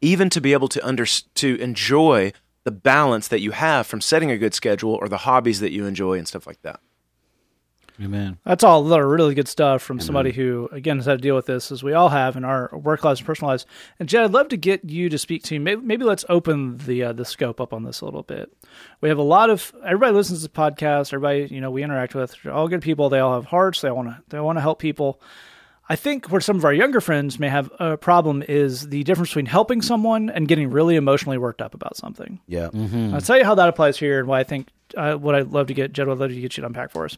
[0.00, 2.32] even to be able to under, to enjoy
[2.66, 5.86] the balance that you have from setting a good schedule or the hobbies that you
[5.86, 6.80] enjoy and stuff like that.
[8.02, 8.38] Amen.
[8.44, 11.22] That's all a lot of really good stuff from somebody who, again, has had to
[11.22, 13.66] deal with this, as we all have in our work lives and personal lives.
[14.00, 15.60] And Jed, I'd love to get you to speak to.
[15.60, 18.52] Maybe, maybe let's open the uh, the scope up on this a little bit.
[19.00, 21.14] We have a lot of everybody listens to the podcast.
[21.14, 22.34] Everybody, you know, we interact with.
[22.42, 23.08] They're all good people.
[23.08, 23.80] They all have hearts.
[23.80, 25.22] They want to they want to help people.
[25.88, 29.30] I think where some of our younger friends may have a problem is the difference
[29.30, 32.40] between helping someone and getting really emotionally worked up about something.
[32.48, 32.70] Yeah.
[33.14, 35.68] I'll tell you how that applies here and why I think uh, what I'd love
[35.68, 37.16] to get Jed, I'd love to get you to unpack for us.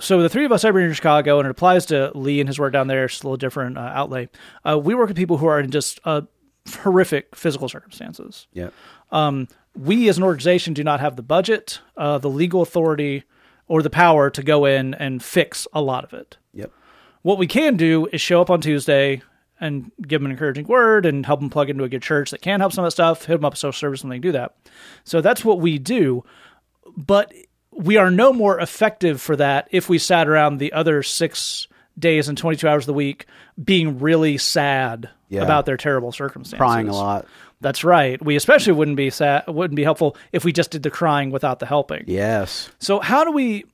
[0.00, 2.58] So the three of us are in Chicago, and it applies to Lee and his
[2.58, 3.04] work down there.
[3.04, 4.28] It's a little different uh, outlay.
[4.62, 6.22] Uh, we work with people who are in just uh,
[6.80, 8.46] horrific physical circumstances.
[8.52, 8.70] Yeah.
[9.74, 13.24] We, as an organization, do not have the budget, uh, the legal authority,
[13.68, 16.38] or the power to go in and fix a lot of it.
[16.54, 16.72] Yep.
[17.26, 19.20] What we can do is show up on Tuesday
[19.58, 22.40] and give them an encouraging word and help them plug into a good church that
[22.40, 24.22] can help some of that stuff, hit them up with social service and they can
[24.22, 24.54] do that.
[25.02, 26.22] So that's what we do.
[26.96, 27.32] But
[27.72, 31.66] we are no more effective for that if we sat around the other six
[31.98, 33.26] days and 22 hours of the week
[33.60, 35.42] being really sad Yeah.
[35.42, 36.58] about their terrible circumstances.
[36.58, 37.26] Crying a lot.
[37.60, 38.24] That's right.
[38.24, 41.58] We especially wouldn't be sad, wouldn't be helpful if we just did the crying without
[41.58, 42.04] the helping.
[42.06, 42.70] Yes.
[42.78, 43.64] So how do we,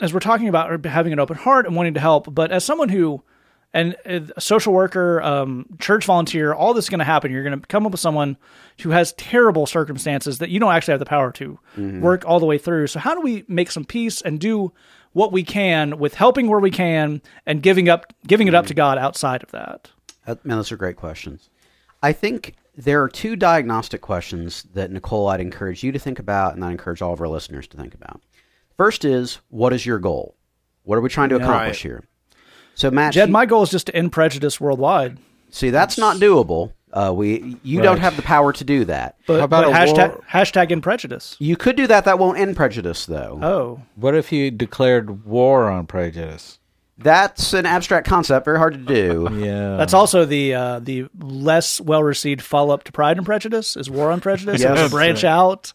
[0.00, 2.88] as we're talking about having an open heart and wanting to help, but as someone
[2.88, 3.22] who,
[3.72, 7.32] and uh, a social worker, um, church volunteer, all this is going to happen.
[7.32, 8.36] You're going to come up with someone
[8.80, 12.46] who has terrible circumstances that you don't actually have the power to work all the
[12.46, 12.86] way through.
[12.88, 14.72] So how do we make some peace and do
[15.12, 18.74] what we can with helping where we can and giving up, giving it up to
[18.74, 19.90] God outside of that?
[20.26, 21.48] Uh, man, those are great questions.
[22.02, 26.54] I think there are two diagnostic questions that Nicole I'd encourage you to think about,
[26.54, 28.20] and I encourage all of our listeners to think about.
[28.76, 30.36] First is, what is your goal?
[30.84, 31.90] What are we trying to accomplish Right.
[31.92, 32.04] here?
[32.74, 35.18] So, Matt, Jed, she- my goal is just to end prejudice worldwide.
[35.50, 36.72] see, that's not doable.
[36.92, 39.16] Uh, we, you don't have the power to do that.
[39.26, 41.36] But, How about but a hashtag, war- hashtag end prejudice.
[41.38, 42.04] You could do that.
[42.04, 43.38] That won't end prejudice, though.
[43.42, 46.58] Oh, What if you declared war on prejudice?
[46.98, 49.28] That's an abstract concept, very hard to do.
[49.44, 49.76] Yeah.
[49.76, 53.90] That's also the uh, the less well received follow up to Pride and Prejudice is
[53.90, 54.62] War on Prejudice.
[54.62, 54.78] Yes.
[54.78, 55.74] It's a branch out.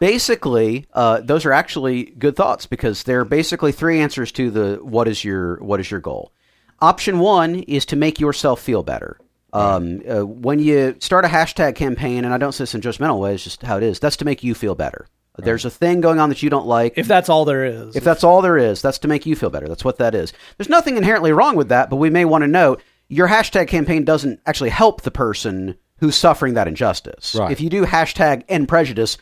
[0.00, 5.06] Basically, uh, those are actually good thoughts because they're basically three answers to the what
[5.06, 6.32] is your what is your goal.
[6.80, 9.20] Option one is to make yourself feel better.
[9.52, 13.18] Um, uh, when you start a hashtag campaign, and I don't say this in judgmental
[13.18, 14.00] way, it's just how it is.
[14.00, 15.06] That's to make you feel better.
[15.36, 16.94] There's a thing going on that you don't like.
[16.96, 17.96] If that's all there is.
[17.96, 19.68] If that's all there is, that's to make you feel better.
[19.68, 20.32] That's what that is.
[20.58, 24.04] There's nothing inherently wrong with that, but we may want to note your hashtag campaign
[24.04, 27.34] doesn't actually help the person who's suffering that injustice.
[27.34, 27.50] Right.
[27.50, 29.18] If you do hashtag end prejudice,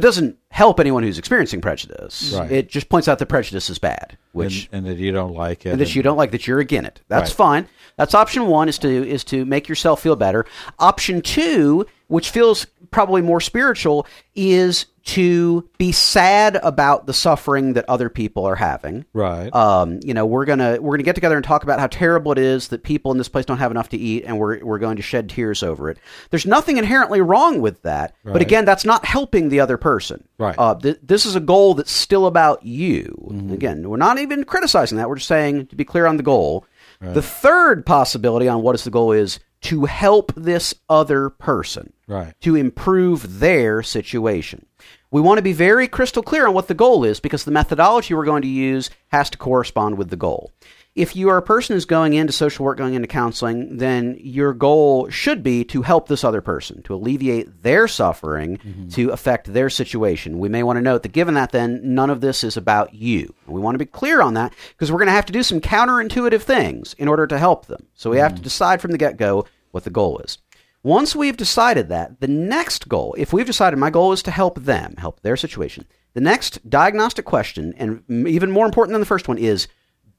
[0.00, 2.32] it doesn't help anyone who's experiencing prejudice.
[2.34, 2.50] Right.
[2.50, 5.66] It just points out that prejudice is bad, which and, and that you don't like
[5.66, 5.70] it.
[5.70, 7.00] and that you don't like that you're against it.
[7.08, 7.36] That's Right.
[7.36, 7.68] fine.
[7.96, 10.46] That's option one is to is to make yourself feel better.
[10.78, 17.84] Option two, which feels probably more spiritual, is to be sad about the suffering that
[17.88, 19.04] other people are having.
[19.12, 19.52] Right.
[19.54, 22.38] Um, you know, we're gonna we're gonna get together and talk about how terrible it
[22.38, 24.96] is that people in this place don't have enough to eat, and we're we're going
[24.96, 25.98] to shed tears over it.
[26.30, 30.22] There's nothing inherently wrong with that, but again, that's not helping the other person.
[30.38, 30.54] Right.
[30.58, 33.14] Uh, th- this is a goal that's still about you.
[33.52, 35.08] Again, we're not even criticizing that.
[35.08, 36.66] We're just saying to be clear on the goal.
[37.00, 42.34] The third possibility on what is the goal is to help this other person Right.
[42.40, 44.66] to improve their situation.
[45.10, 48.14] We want to be very crystal clear on what the goal is because the methodology
[48.14, 50.52] we're going to use has to correspond with the goal.
[50.96, 54.52] If you are a person who's going into social work, going into counseling, then your
[54.52, 58.88] goal should be to help this other person, to alleviate their suffering, mm-hmm.
[58.88, 60.40] to affect their situation.
[60.40, 63.32] We may want to note that given that, then none of this is about you.
[63.46, 65.60] We want to be clear on that because we're going to have to do some
[65.60, 67.86] counterintuitive things in order to help them.
[67.94, 68.44] So we have to mm-hmm.
[68.44, 70.38] decide from the get go what the goal is.
[70.82, 74.58] Once we've decided that, the next goal, if we've decided my goal is to help
[74.58, 79.28] them, help their situation, the next diagnostic question, and even more important than the first
[79.28, 79.68] one, is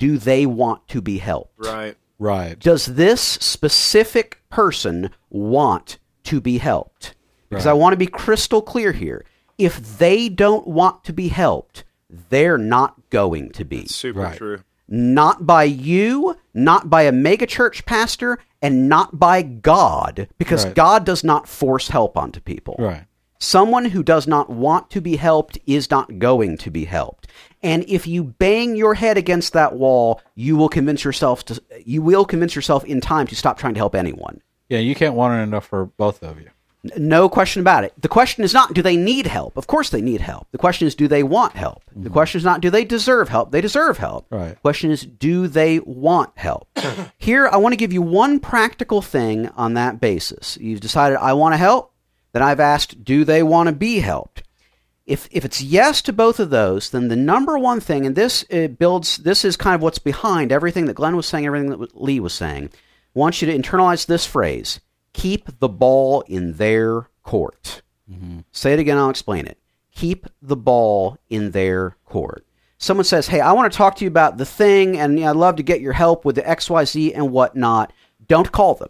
[0.01, 1.53] do they want to be helped?
[1.63, 1.95] Right.
[2.17, 2.57] Right.
[2.57, 7.13] Does this specific person want to be helped?
[7.49, 9.23] Because I want to be crystal clear here.
[9.59, 11.83] If they don't want to be helped,
[12.29, 14.37] they're not going to be Super Right.
[14.37, 14.59] true.
[14.87, 20.75] not by you, not by a megachurch pastor, and not by God, because Right.
[20.75, 22.75] God does not force help onto people.
[22.79, 23.05] Right.
[23.43, 27.25] Someone who does not want to be helped is not going to be helped.
[27.63, 32.03] And if you bang your head against that wall, you will convince yourself to you
[32.03, 34.41] will convince yourself in time to stop trying to help anyone.
[34.69, 36.51] Yeah, you can't want it enough for both of you.
[36.97, 37.93] No question about it.
[37.99, 39.57] The question is not do they need help?
[39.57, 40.47] Of course they need help.
[40.51, 41.83] The question is do they want help?
[41.89, 42.13] The mm-hmm.
[42.13, 43.51] question is not do they deserve help?
[43.51, 44.27] They deserve help.
[44.29, 44.61] Right.
[44.61, 46.67] question is do they want help?
[47.17, 50.59] Here I want to give you one practical thing on that basis.
[50.61, 51.90] You've decided I want to help,
[52.33, 54.43] then I've asked do they want to be helped?
[55.05, 58.45] If if it's yes to both of those, then the number one thing, and this
[58.49, 61.99] it builds, this is kind of what's behind everything that Glenn was saying, everything that
[61.99, 62.69] Lee was saying.
[62.73, 64.79] I want you to internalize this phrase:
[65.13, 67.81] keep the ball in their court.
[68.09, 68.39] Mm-hmm.
[68.51, 68.97] Say it again.
[68.97, 69.57] I'll explain it.
[69.93, 72.45] Keep the ball in their court.
[72.77, 75.31] Someone says, "Hey, I want to talk to you about the thing, and you know,
[75.31, 77.91] I'd love to get your help with the X, Y, Z, and whatnot."
[78.27, 78.89] Don't call them.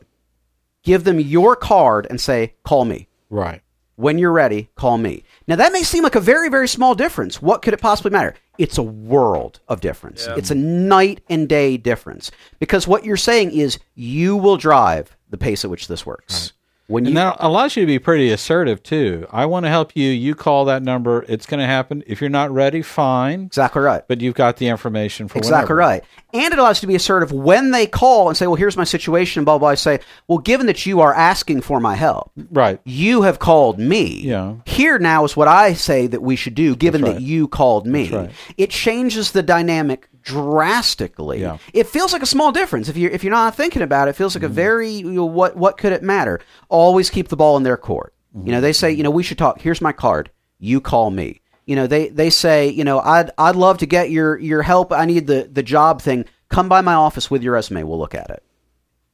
[0.83, 3.61] Give them your card and say, "Call me." Right.
[3.95, 5.23] When you're ready, call me.
[5.47, 7.41] Now, that may seem like a very, very small difference.
[7.41, 8.35] What could it possibly matter?
[8.57, 10.27] It's a world of difference.
[10.37, 12.31] It's a night and day difference.
[12.59, 16.53] Because what you're saying is you will drive the pace at which this works.
[16.91, 19.25] When you, And that allows you to be pretty assertive too.
[19.31, 20.09] I want to help you.
[20.09, 21.25] You call that number.
[21.27, 22.03] It's going to happen.
[22.05, 23.43] If you're not ready, fine.
[23.43, 24.03] exactly right.
[24.07, 25.75] But you've got the information for Exactly whenever.
[25.75, 26.03] right.
[26.33, 28.83] And it allows you to be assertive when they call and say, well, here's my
[28.85, 29.69] situation, blah, blah, blah.
[29.69, 32.79] I say, well, given that you are asking for my help, Right.
[32.85, 34.21] you have called me.
[34.21, 34.55] Yeah.
[34.65, 37.85] Here now is what I say that we should do, given That's that you called
[37.85, 38.09] me.
[38.09, 38.31] Right.
[38.57, 41.41] It changes the dynamic drastically.
[41.41, 41.57] Yeah.
[41.73, 42.89] It feels like a small difference.
[42.89, 44.51] If you're if you're not thinking about it, it feels like Mm-hmm.
[44.51, 46.39] a very you know, what what could it matter?
[46.69, 48.13] Always keep the ball in their court.
[48.33, 49.59] You know, they say, you know, we should talk.
[49.59, 50.29] Here's my card.
[50.57, 51.41] You call me.
[51.65, 54.91] You know, they they say, you know, I'd I'd love to get your your help.
[54.93, 56.25] I need the the job thing.
[56.49, 57.83] Come by my office with your resume.
[57.83, 58.43] We'll look at it.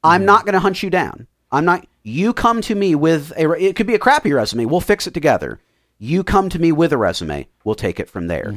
[0.03, 1.27] I'm not going to hunt you down.
[1.51, 1.85] I'm not.
[2.03, 3.51] You come to me with a.
[3.53, 4.65] It could be a crappy resume.
[4.65, 5.59] We'll fix it together.
[5.99, 7.47] You come to me with a resume.
[7.63, 8.53] We'll take it from there.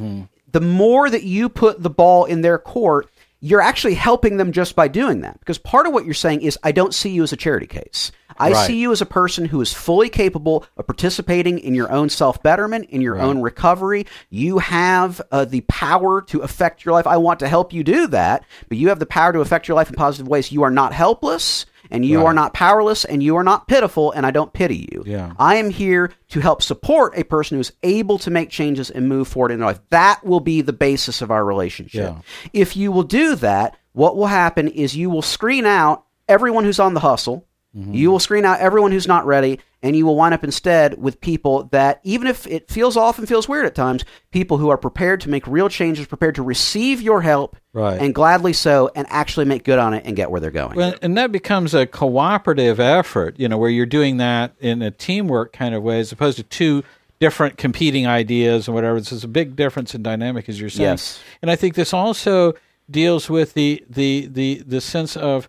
[0.53, 3.09] The more that you put the ball in their court,
[3.41, 5.39] you're actually helping them just by doing that.
[5.41, 8.13] Because part of what you're saying is, I don't see you as a charity case.
[8.39, 8.67] I Right.
[8.67, 12.43] see you as a person who is fully capable of participating in your own self
[12.43, 14.07] betterment, in your own recovery.
[14.31, 17.07] You have uh, the power to affect your life.
[17.07, 19.75] I want to help you do that, but you have the power to affect your
[19.75, 20.53] life in positive ways.
[20.53, 22.27] You are not helpless, and you Right.
[22.27, 25.03] are not powerless, and you are not pitiful, and I don't pity you.
[25.07, 25.33] Yeah.
[25.39, 29.29] I am here to help support a person who's able to make changes and move
[29.29, 29.81] forward in their life.
[29.91, 32.15] That will be the basis of our relationship.
[32.15, 32.51] Yeah.
[32.53, 36.79] If you will do that, what will happen is you will screen out everyone who's
[36.81, 37.47] on the hustle.
[37.77, 37.95] Mm-hmm.
[37.95, 41.21] You will screen out everyone who's not ready, and you will wind up instead with
[41.21, 44.77] people that, even if it feels off and feels weird at times, people who are
[44.77, 48.01] prepared to make real changes, prepared to receive your help, Right.
[48.01, 50.77] and gladly so, and actually make good on it and get where they're going.
[50.77, 54.91] Well, and that becomes a cooperative effort, you know, where you're doing that in a
[54.91, 56.83] teamwork kind of way, as opposed to two
[57.21, 58.99] different competing ideas and whatever.
[58.99, 60.89] This is a big difference in dynamic, as you're saying.
[60.91, 61.21] Yes.
[61.41, 62.55] And I think this also
[62.91, 65.49] deals with the the the the sense of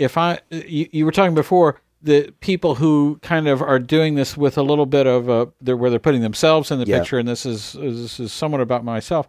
[0.00, 4.36] if I you, you were talking before the people who kind of are doing this
[4.36, 6.98] with a little bit of a they're, where they're putting themselves in the Yeah.
[6.98, 9.28] picture, and this is this is somewhat about myself.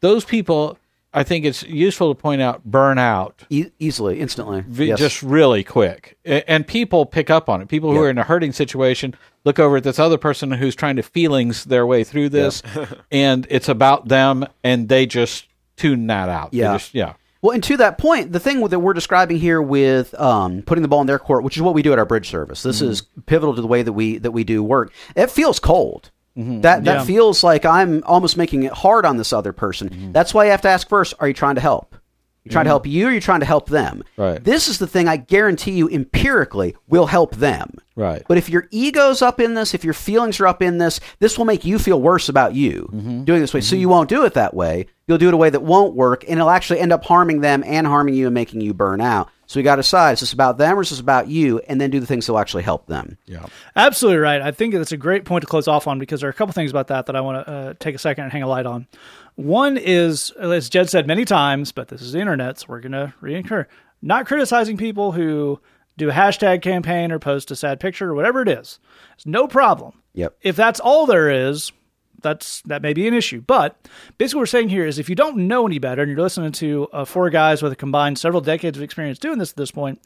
[0.00, 0.78] Those people,
[1.12, 4.64] I think it's useful to point out, burn out E- easily, instantly.
[4.66, 4.98] v- Yes.
[4.98, 6.16] just really quick.
[6.24, 7.68] A- And people pick up on it.
[7.68, 8.02] People who Yeah.
[8.06, 11.64] are in a hurting situation look over at this other person who's trying to feelings
[11.64, 12.62] their way through this,
[13.12, 16.50] and it's about them, and they just tune that out.
[16.54, 16.74] Yeah.
[16.74, 17.12] just- yeah.
[17.42, 20.88] Well, and to that point, the thing that we're describing here with um, putting the
[20.88, 22.62] ball in their court, which is what we do at our bridge service.
[22.62, 23.22] This is mm-hmm.
[23.22, 24.92] pivotal to the way that we that we do work.
[25.16, 26.10] It feels cold.
[26.38, 26.60] Mm-hmm.
[26.60, 27.04] That that Yeah.
[27.04, 29.90] feels like I'm almost making it hard on this other person.
[29.90, 30.12] Mm-hmm.
[30.12, 31.96] That's why you have to ask first: Are you trying to help?
[32.44, 34.02] You trying to help you, or you trying to help them?
[34.16, 34.42] Right.
[34.42, 37.74] This is the thing I guarantee you empirically will help them.
[37.94, 38.22] Right.
[38.26, 41.38] But if your ego's up in this, if your feelings are up in this, this
[41.38, 43.24] will make you feel worse about you Mm-hmm.
[43.24, 43.60] doing this way.
[43.60, 44.86] So you won't do it that way.
[45.06, 47.62] You'll do it a way that won't work, and it'll actually end up harming them
[47.66, 49.28] and harming you and making you burn out.
[49.46, 51.58] So we got to decide: is this about them or is this about you?
[51.68, 53.18] And then do the things that will actually help them.
[53.26, 53.44] Yeah.
[53.76, 54.40] Absolutely right.
[54.40, 56.52] I think that's a great point to close off on because there are a couple
[56.54, 58.64] things about that that I want to uh, take a second and hang a light
[58.64, 58.86] on.
[59.34, 62.92] One is, as Jed said many times, but this is the internet, so we're going
[62.92, 63.66] to reincur
[64.02, 65.60] not criticizing people who
[65.96, 68.78] do a hashtag campaign or post a sad picture or whatever it is.
[69.14, 70.02] It's no problem.
[70.14, 70.36] Yep.
[70.42, 71.72] If that's all there is,
[72.20, 73.40] that's that may be an issue.
[73.40, 73.76] But
[74.18, 76.52] basically, what we're saying here is if you don't know any better and you're listening
[76.52, 79.70] to uh, four guys with a combined several decades of experience doing this at this
[79.70, 80.00] point,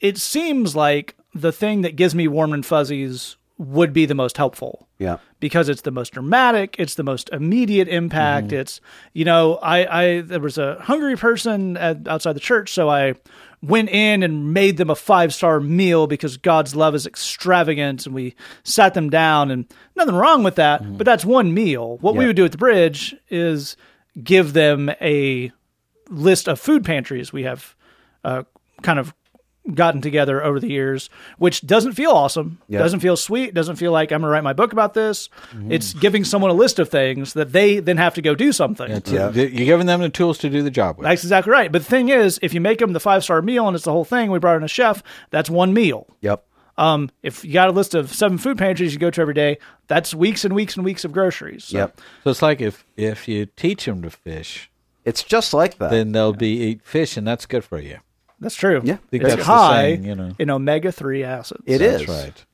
[0.00, 4.36] it seems like the thing that gives me warm and fuzzies would be the most
[4.36, 5.16] helpful Yeah.
[5.40, 8.52] because it's the most dramatic, it's the most immediate impact.
[8.52, 8.80] It's
[9.14, 13.14] you know, I I there was a hungry person at, outside the church, so I
[13.62, 18.14] went in and made them a five star meal because God's love is extravagant, and
[18.14, 19.64] we sat them down, and
[19.96, 21.96] nothing wrong with that, but that's one meal.
[22.02, 23.76] What we would do at the bridge is
[24.22, 25.50] give them a
[26.10, 27.74] list of food pantries we have
[28.22, 28.42] uh,
[28.82, 29.12] kind of
[29.74, 32.78] gotten together over the years, which doesn't feel awesome, Yeah.
[32.78, 35.28] doesn't feel sweet, doesn't feel like I'm going to write my book about this.
[35.52, 35.72] Mm-hmm.
[35.72, 38.90] It's giving someone a list of things that they then have to go do something.
[38.90, 39.30] It's Yeah.
[39.32, 41.04] you're giving them the tools to do the job with.
[41.04, 41.70] That's exactly right.
[41.72, 43.92] But the thing is, if you make them the five star meal and it's the
[43.92, 46.06] whole thing, we brought in a chef, that's one meal.
[46.20, 46.44] Yep.
[46.78, 49.56] Um, if you got a list of seven food pantries you go to every day,
[49.88, 51.64] that's weeks and weeks and weeks of groceries.
[51.64, 52.00] So Yep.
[52.24, 54.70] So it's like if if you teach them to fish,
[55.04, 55.90] It's just like that.
[55.90, 57.98] then they'll be eat fish, and that's good for you.
[58.40, 58.80] That's true.
[58.84, 58.96] Yeah.
[59.10, 60.34] think it's that's the high saying, you know.
[60.38, 61.62] in omega three acids.
[61.66, 62.08] It That's is.
[62.08, 62.44] right.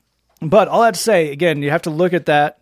[0.41, 2.59] But all that to say, again, you have to look at that.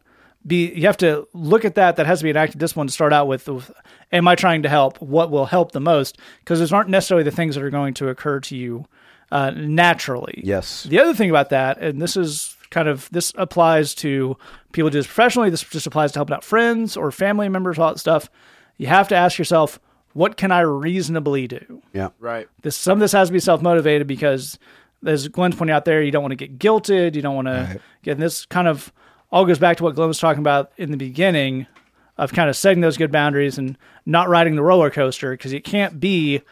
[0.47, 1.97] Be you have to look at that.
[1.97, 3.47] That has to be an active discipline to start out with.
[3.49, 3.71] with
[4.11, 5.01] am I trying to help?
[5.03, 6.19] What will help the most?
[6.39, 8.87] Because those aren't necessarily the things that are going to occur to you
[9.31, 10.41] uh, naturally.
[10.43, 10.85] Yes.
[10.85, 14.37] The other thing about that, and this is kind of this applies to
[14.73, 15.51] people who do this professionally.
[15.51, 18.31] This just applies to helping out friends or family members, all that stuff.
[18.79, 19.79] You have to ask yourself,
[20.13, 21.83] what can I reasonably do?
[21.93, 22.09] Yeah.
[22.19, 22.49] Right.
[22.63, 24.59] this some of this has to be self motivated because
[25.05, 27.81] as Glenn's pointing out there, you don't want to get guilted, you don't want to
[28.03, 28.93] get and this kind of
[29.33, 31.67] all goes back to what Glenn was talking about in the beginning
[32.19, 35.65] of kind of setting those good boundaries and not riding the roller coaster because it
[35.65, 36.43] can't be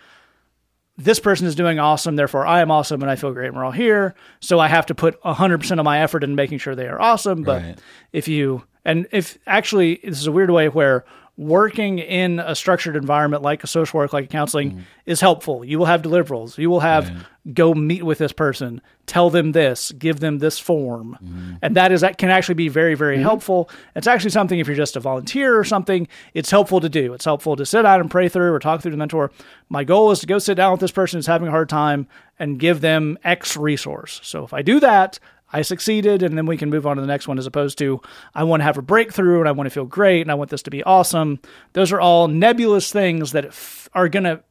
[0.97, 3.65] this person is doing awesome, therefore I am awesome and I feel great and we're
[3.65, 4.15] all here.
[4.41, 7.43] So I have to put 100% of my effort in making sure they are awesome.
[7.45, 7.79] But Right.
[8.13, 11.05] if you, and if actually, this is a weird way where
[11.39, 14.81] working in a structured environment like a social work, like a counseling, mm-hmm.
[15.07, 15.65] is helpful.
[15.65, 16.59] You will have deliverables.
[16.59, 21.17] You will have go meet with this person, tell them this, give them this form,
[21.23, 21.55] mm-hmm.
[21.63, 23.23] and that is that can actually be very very mm-hmm.
[23.23, 23.71] helpful.
[23.95, 27.15] It's actually something if you're just a volunteer or something, it's helpful to do.
[27.15, 29.31] It's helpful to sit down and pray through or talk through the mentor.
[29.69, 32.09] My goal is to go sit down with this person who's having a hard time
[32.41, 34.21] and give them X resource.
[34.25, 35.21] So if I do that,
[35.53, 38.01] I succeeded, and then we can move on to the next one as opposed to
[38.35, 40.51] I want to have a breakthrough and I want to feel great and I want
[40.51, 41.41] this to be awesome.
[41.73, 44.43] Those are all nebulous things that f- are going to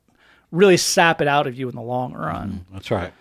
[0.51, 2.65] really sap it out of you in the long run.
[2.73, 3.13] That's right.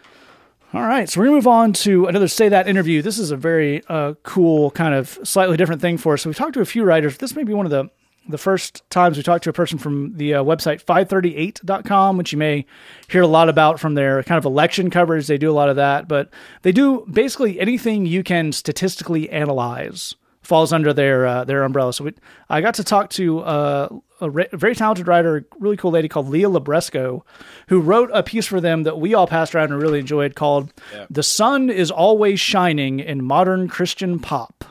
[0.74, 3.00] All right, so we're gonna move on to another say that interview.
[3.00, 6.22] This is a very uh, cool, kind of slightly different thing for us.
[6.22, 7.16] So we've talked to a few writers.
[7.18, 7.88] This may be one of the
[8.28, 12.38] the first times we talked to a person from the uh, website 538.com, which you
[12.38, 12.66] may
[13.08, 15.26] hear a lot about from their kind of election coverage.
[15.26, 16.30] They do a lot of that, but
[16.62, 20.14] they do basically anything you can statistically analyze
[20.46, 21.92] falls under their uh, their umbrella.
[21.92, 22.14] So we,
[22.48, 23.88] I got to talk to uh,
[24.20, 27.22] a re- very talented writer, really cool lady called Leah Libresco,
[27.68, 30.72] who wrote a piece for them that we all passed around and really enjoyed called
[31.10, 34.64] "The Sun Is Always Shining in Modern Christian Pop."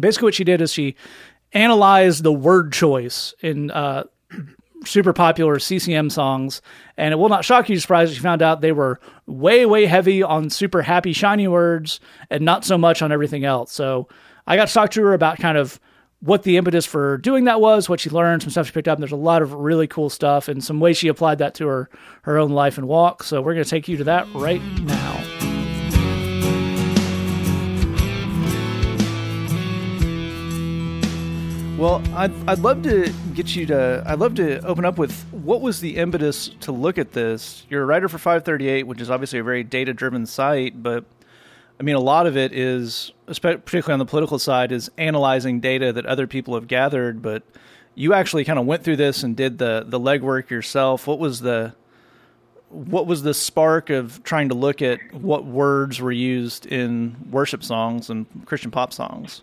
[0.00, 0.96] Basically, what she did is she
[1.52, 4.04] analyzed the word choice in uh,
[4.84, 6.62] super popular CCM songs,
[6.96, 9.86] and it will not shock you, surprise if you found out they were way, way
[9.86, 12.00] heavy on super happy, shiny words,
[12.30, 13.72] and not so much on everything else.
[13.72, 14.08] So
[14.46, 15.78] I got to talk to her about kind of
[16.20, 18.96] what the impetus for doing that was, what she learned, some stuff she picked up.
[18.96, 21.66] And there's a lot of really cool stuff and some ways she applied that to
[21.66, 21.90] her
[22.22, 23.24] her own life and walk.
[23.24, 25.21] So we're going to take you to that right now.
[31.82, 34.04] Well, I'd, I'd love to get you to.
[34.06, 37.66] I'd love to open up with what was the impetus to look at this.
[37.68, 41.04] You're a writer for 538, which is obviously a very data driven site, but
[41.80, 45.92] I mean, a lot of it is, particularly on the political side, is analyzing data
[45.92, 47.20] that other people have gathered.
[47.20, 47.42] But
[47.96, 51.08] you actually kind of went through this and did the the legwork yourself.
[51.08, 51.74] What was the
[52.68, 57.64] what was the spark of trying to look at what words were used in worship
[57.64, 59.42] songs and Christian pop songs?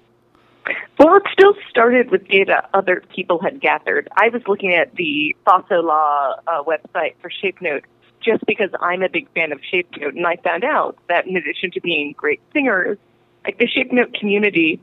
[0.99, 4.09] Well, it still started with data other people had gathered.
[4.17, 7.83] I was looking at the Fasola uh, website for ShapeNote
[8.21, 11.71] just because I'm a big fan of ShapeNote, and I found out that in addition
[11.71, 12.97] to being great singers,
[13.45, 14.81] like the ShapeNote community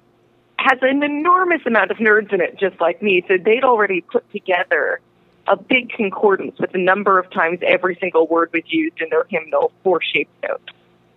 [0.58, 3.22] has an enormous amount of nerds in it, just like me.
[3.28, 5.00] So they'd already put together
[5.46, 9.24] a big concordance with the number of times every single word was used in their
[9.28, 10.60] hymnal for ShapeNote.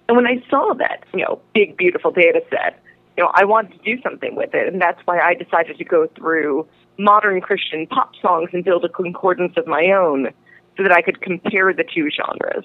[0.10, 2.84] And when I saw that, you know, big, beautiful data set,
[3.20, 5.84] you know, I wanted to do something with it, and that's why I decided to
[5.84, 6.66] go through
[6.98, 10.30] modern Christian pop songs and build a concordance of my own
[10.78, 12.64] so that I could compare the two genres.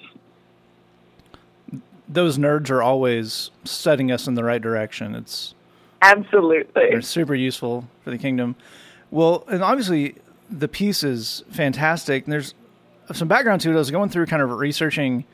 [2.07, 5.13] Those nerds are always setting us in the right direction.
[5.13, 5.53] It's
[6.01, 6.83] Absolutely.
[6.89, 8.55] they're super useful for the kingdom.
[9.11, 10.15] Well, and obviously
[10.49, 12.23] the piece is fantastic.
[12.23, 12.53] And there's
[13.13, 13.73] some background to it.
[13.73, 15.25] I was going through kind of researching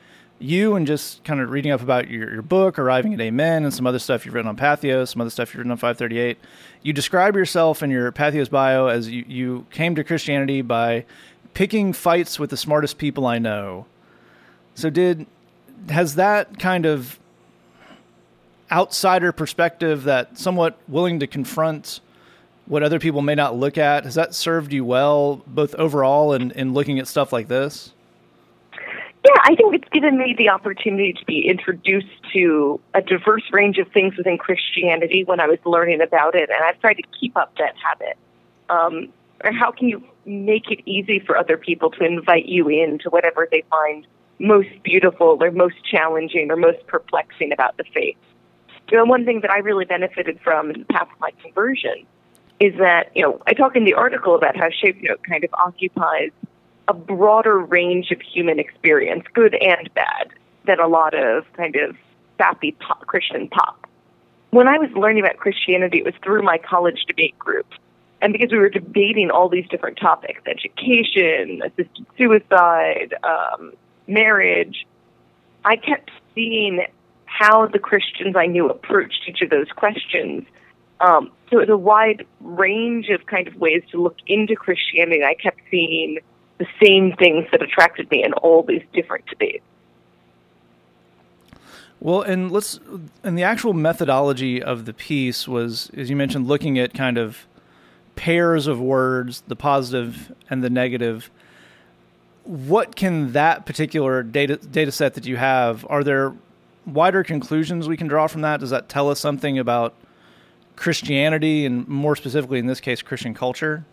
[0.42, 3.72] you and just kind of reading up about your, your book, Arriving at Amen, and
[3.72, 6.38] some other stuff you've written on Patheos, some other stuff you've written on 538.
[6.82, 11.04] You describe yourself in your Patheos bio as you, you came to Christianity by
[11.54, 13.86] picking fights with the smartest people I know.
[14.74, 15.26] So did
[15.88, 17.18] has that kind of
[18.70, 22.00] outsider perspective, that somewhat willing to confront
[22.66, 26.52] what other people may not look at, has that served you well, both overall and
[26.52, 27.92] in looking at stuff like this?
[29.24, 33.78] Yeah, I think it's given me the opportunity to be introduced to a diverse range
[33.78, 37.36] of things within Christianity when I was learning about it, and I've tried to keep
[37.36, 38.16] up that habit.
[38.68, 39.12] Um,
[39.44, 43.10] or how can you make it easy for other people to invite you in to
[43.10, 44.06] whatever they find
[44.40, 48.16] most beautiful or most challenging or most perplexing about the faith?
[48.90, 52.06] You know, one thing that I really benefited from in the path of my conversion
[52.58, 55.54] is that, you know, I talk in the article about how Shape Note kind of
[55.54, 56.30] occupies
[56.92, 60.28] a broader range of human experience, good and bad,
[60.66, 61.96] than a lot of kind of
[62.36, 63.86] sappy pop, Christian pop.
[64.50, 67.66] When I was learning about Christianity, it was through my college debate group.
[68.20, 73.72] And because we were debating all these different topics education, assisted suicide, um,
[74.06, 74.86] marriage
[75.64, 76.84] I kept seeing
[77.24, 80.44] how the Christians I knew approached each of those questions.
[81.00, 85.24] Um, so it was a wide range of kind of ways to look into Christianity.
[85.24, 86.18] I kept seeing
[86.62, 89.64] the same things that attracted me in all these different debates.
[92.00, 92.80] Well, and let's
[93.22, 97.46] and the actual methodology of the piece was, as you mentioned, looking at kind of
[98.16, 101.30] pairs of words, the positive and the negative.
[102.44, 105.86] What can that particular data data set that you have?
[105.88, 106.34] Are there
[106.86, 108.58] wider conclusions we can draw from that?
[108.58, 109.94] Does that tell us something about
[110.74, 113.84] Christianity and more specifically in this case Christian culture?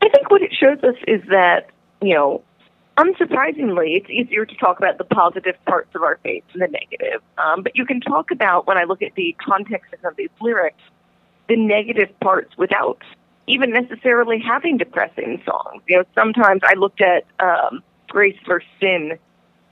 [0.00, 1.70] I think what shows us is that,
[2.02, 2.42] you know,
[2.96, 7.22] unsurprisingly, it's easier to talk about the positive parts of our faith than the negative.
[7.38, 10.82] Um, but you can talk about, when I look at the context of these lyrics,
[11.48, 13.02] the negative parts without
[13.46, 15.82] even necessarily having depressing songs.
[15.86, 19.18] You know, sometimes I looked at um, Grace versus Sin,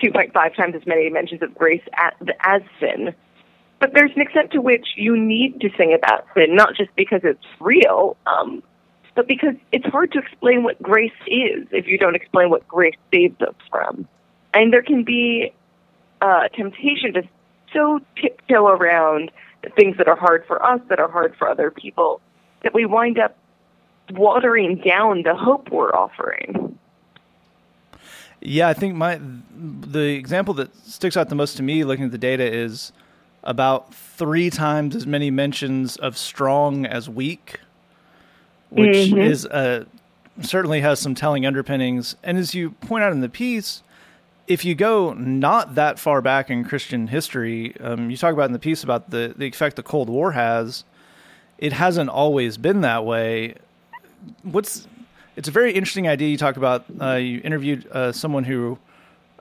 [0.02, 3.14] 2.5 times as many mentions of grace as, as sin.
[3.80, 7.20] But there's an extent to which you need to sing about sin, not just because
[7.24, 8.62] it's real, um,
[9.14, 12.96] but because it's hard to explain what grace is if you don't explain what grace
[13.12, 14.08] saves us from.
[14.52, 15.52] And there can be
[16.20, 17.22] a temptation to
[17.72, 19.30] so tiptoe around
[19.62, 22.20] the things that are hard for us, that are hard for other people,
[22.62, 23.36] that we wind up
[24.12, 26.78] watering down the hope we're offering.
[28.40, 29.18] Yeah, I think my
[29.56, 32.92] the example that sticks out the most to me looking at the data is
[33.42, 37.60] about three times as many mentions of strong as weak,
[38.74, 39.18] which mm-hmm.
[39.18, 39.84] is uh,
[40.40, 42.16] certainly has some telling underpinnings.
[42.22, 43.82] And as you point out in the piece,
[44.46, 48.52] if you go not that far back in Christian history, um, you talk about in
[48.52, 50.84] the piece about the the effect the Cold War has.
[51.56, 53.54] It hasn't always been that way
[54.42, 54.86] what's
[55.36, 56.84] it's a very interesting idea you talked about.
[57.00, 58.78] Uh, you interviewed uh, someone who,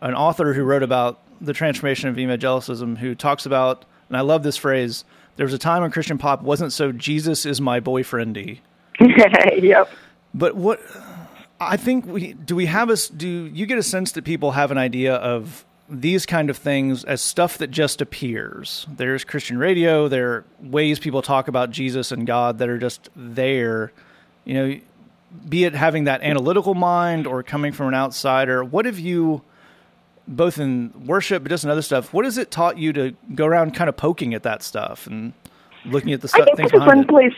[0.02, 4.42] an author who wrote about the transformation of evangelicism, who talks about, and I love
[4.42, 5.06] this phrase.
[5.36, 8.60] There was a time when Christian pop wasn't so Jesus is my boyfriendy.
[9.62, 9.90] yep.
[10.34, 10.82] But what
[11.60, 14.72] I think we do we have us do you get a sense that people have
[14.72, 18.88] an idea of these kind of things as stuff that just appears.
[18.90, 23.10] There's Christian radio, there are ways people talk about Jesus and God that are just
[23.16, 23.92] there
[24.46, 24.80] you know,
[25.48, 29.42] be it having that analytical mind or coming from an outsider, what have you,
[30.28, 33.46] both in worship but just in other stuff, what has it taught you to go
[33.46, 35.34] around kind of poking at that stuff and
[35.86, 36.48] looking at the stuff?
[36.52, 37.08] I think this is one it?
[37.08, 37.34] place.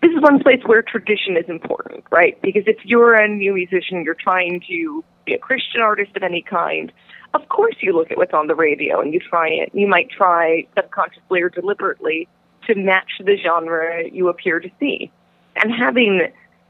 [0.00, 2.40] This is one place where tradition is important, right?
[2.40, 6.42] Because if you're a new musician, you're trying to be a Christian artist of any
[6.42, 6.92] kind.
[7.34, 9.70] Of course, you look at what's on the radio and you try it.
[9.74, 12.28] You might try subconsciously or deliberately
[12.66, 15.10] to match the genre you appear to see
[15.56, 16.28] and having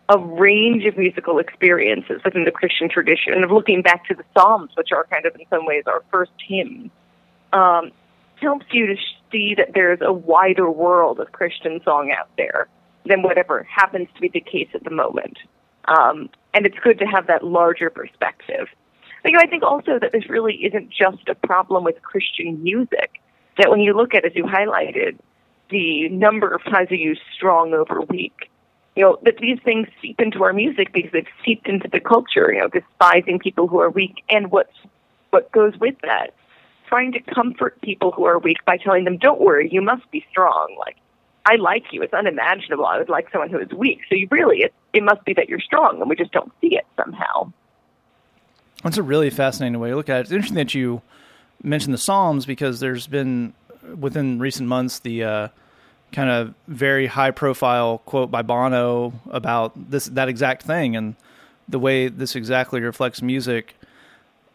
[0.09, 4.24] a range of musical experiences within the Christian tradition, and of looking back to the
[4.33, 6.91] Psalms, which are kind of in some ways our first hymns,
[7.53, 7.91] um,
[8.37, 8.97] helps you to
[9.31, 12.68] see that there's a wider world of Christian song out there
[13.09, 15.38] than whatever happens to be the case at the moment.
[15.86, 18.68] Um, and it's good to have that larger perspective.
[19.22, 22.62] But, You know, I think also that this really isn't just a problem with Christian
[22.62, 23.20] music.
[23.56, 25.18] That when you look at, as you highlighted,
[25.70, 28.50] the number of times we use strong over weak,
[28.96, 32.52] you know, that these things seep into our music because they've seeped into the culture,
[32.52, 34.76] you know, despising people who are weak and what's,
[35.30, 36.34] what goes with that.
[36.88, 40.24] Trying to comfort people who are weak by telling them, don't worry, you must be
[40.30, 40.74] strong.
[40.78, 40.96] Like,
[41.49, 42.03] I like you.
[42.03, 42.84] It's unimaginable.
[42.84, 44.01] I would like someone who is weak.
[44.11, 46.76] So you really, it, it must be that you're strong and we just don't see
[46.76, 47.51] it somehow.
[48.82, 50.20] That's a really fascinating way to look at it.
[50.20, 51.01] It's interesting that you
[51.62, 53.55] mentioned the Psalms because there's been
[53.99, 55.49] within recent months the uh,
[56.12, 61.16] kind of very high profile quote by Bono about this that exact thing and
[61.66, 63.74] the way this exactly reflects music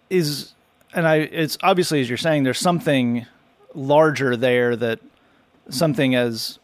[0.09, 0.53] is
[0.93, 3.25] and I it's obviously as you're saying there's something
[3.73, 4.99] larger there that
[5.69, 6.59] something as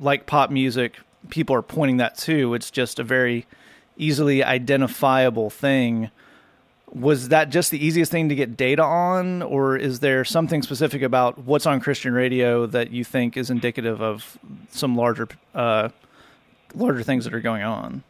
[0.00, 0.96] like pop music
[1.30, 3.46] people are pointing that to it's just a very
[3.96, 6.10] easily identifiable thing
[6.92, 11.02] was that just the easiest thing to get data on, or is there something specific
[11.02, 14.38] about what's on Christian radio that you think is indicative of
[14.70, 15.90] some larger, uh,
[16.74, 18.02] larger things that are going on?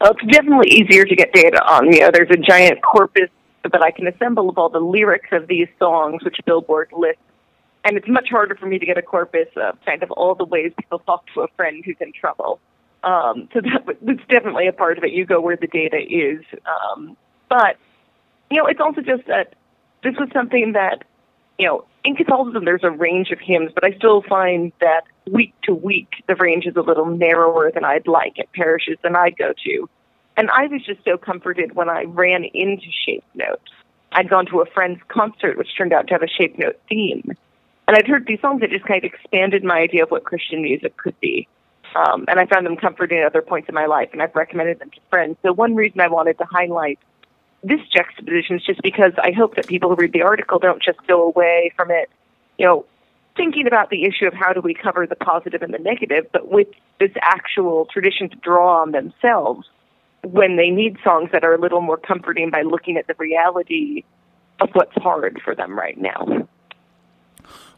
[0.00, 1.92] Well, it's definitely easier to get data on.
[1.92, 3.30] You know, there's a giant corpus
[3.62, 7.22] that I can assemble of all the lyrics of these songs, which Billboard lists
[7.84, 10.44] and it's much harder for me to get a corpus of kind of all the
[10.44, 12.58] ways people talk to a friend who's in trouble.
[13.02, 13.84] Um, so that
[14.28, 15.12] definitely a part of it.
[15.12, 17.16] You go where the data is, um,
[17.48, 17.76] but
[18.50, 19.54] you know, it's also just that
[20.02, 21.04] this was something that
[21.58, 25.54] you know in Catholicism there's a range of hymns, but I still find that week
[25.64, 29.30] to week the range is a little narrower than I'd like at parishes than I
[29.30, 29.88] go to.
[30.36, 33.70] And I was just so comforted when I ran into Shape Notes.
[34.12, 37.32] I'd gone to a friend's concert, which turned out to have a Shape Note theme.
[37.86, 40.62] And I'd heard these songs that just kind of expanded my idea of what Christian
[40.62, 41.48] music could be.
[41.94, 44.80] Um, and I found them comforting at other points in my life, and I've recommended
[44.80, 45.36] them to friends.
[45.42, 46.98] So one reason I wanted to highlight
[47.62, 50.98] this juxtaposition is just because I hope that people who read the article don't just
[51.06, 52.10] go away from it,
[52.58, 52.84] you know,
[53.36, 56.50] thinking about the issue of how do we cover the positive and the negative, but
[56.50, 56.68] with
[57.00, 59.66] this actual tradition to draw on themselves
[60.22, 64.04] when they need songs that are a little more comforting by looking at the reality
[64.60, 66.48] of what's hard for them right now.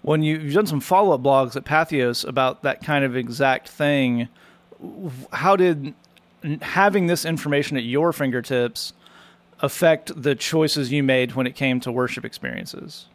[0.06, 3.68] When you, you've done some follow up blogs at Patheos about that kind of exact
[3.68, 4.28] thing,
[5.32, 5.94] how did
[6.62, 8.92] having this information at your fingertips
[9.58, 13.06] affect the choices you made when it came to worship experiences?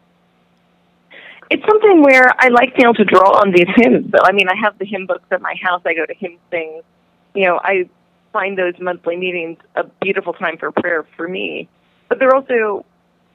[1.50, 4.12] It's something where I like being able to draw on these hymns.
[4.22, 5.82] I mean, I have the hymn books at my house.
[5.86, 6.84] I go to hymn sings.
[7.34, 7.90] You know, I
[8.34, 11.70] find those monthly meetings a beautiful time for prayer for me.
[12.10, 12.84] But they're also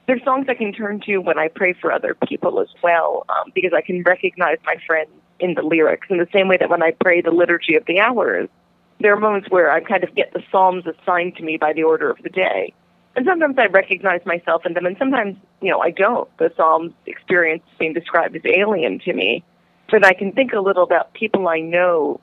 [0.07, 3.51] they're songs I can turn to when I pray for other people as well, um,
[3.53, 6.81] because I can recognize my friends in the lyrics in the same way that when
[6.81, 8.49] I pray the liturgy of the hours,
[8.99, 11.83] there are moments where I kind of get the psalms assigned to me by the
[11.83, 12.73] order of the day.
[13.15, 16.29] And sometimes I recognize myself in them, and sometimes, you know, I don't.
[16.37, 19.43] The psalms experience being described as alien to me.
[19.89, 22.19] But I can think a little about people I know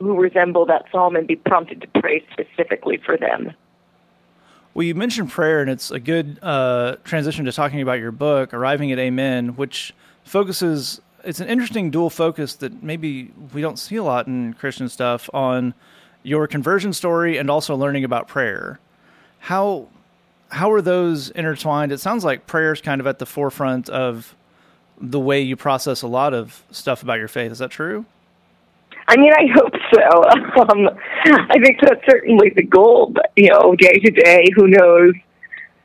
[0.00, 3.52] who resemble that psalm and be prompted to pray specifically for them.
[4.74, 8.52] Well, you mentioned prayer, and it's a good uh, transition to talking about your book,
[8.52, 9.94] Arriving at Amen, which
[10.24, 11.00] focuses.
[11.22, 15.30] It's an interesting dual focus that maybe we don't see a lot in Christian stuff
[15.32, 15.74] on
[16.24, 18.80] your conversion story and also learning about prayer.
[19.38, 19.88] How
[20.48, 21.92] how are those intertwined?
[21.92, 24.34] It sounds like prayer is kind of at the forefront of
[25.00, 27.52] the way you process a lot of stuff about your faith.
[27.52, 28.04] Is that true?
[29.08, 30.24] I mean, I hope so.
[30.56, 30.88] Um,
[31.26, 35.14] I think that's certainly the goal, but, you know, day to day, who knows?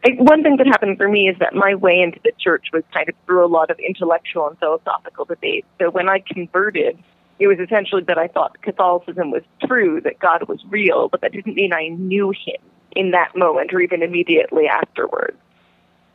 [0.06, 2.84] I, one thing that happened for me is that my way into the church was
[2.94, 5.66] kind of through a lot of intellectual and philosophical debate.
[5.80, 6.98] So when I converted,
[7.40, 11.32] it was essentially that I thought Catholicism was true, that God was real, but that
[11.32, 15.38] didn't mean I knew Him in that moment or even immediately afterwards.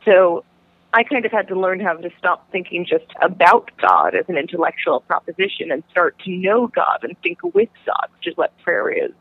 [0.05, 0.43] So
[0.93, 4.37] I kind of had to learn how to stop thinking just about God as an
[4.37, 8.89] intellectual proposition and start to know God and think with God, which is what prayer
[8.89, 9.11] is.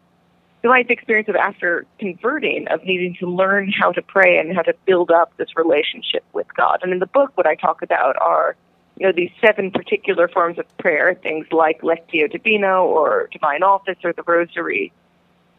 [0.62, 4.38] So I had the experience of after converting of needing to learn how to pray
[4.38, 6.78] and how to build up this relationship with God.
[6.82, 8.56] And in the book, what I talk about are,
[8.96, 13.98] you know, these seven particular forms of prayer, things like Lectio Divina or Divine Office
[14.04, 14.90] or the Rosary,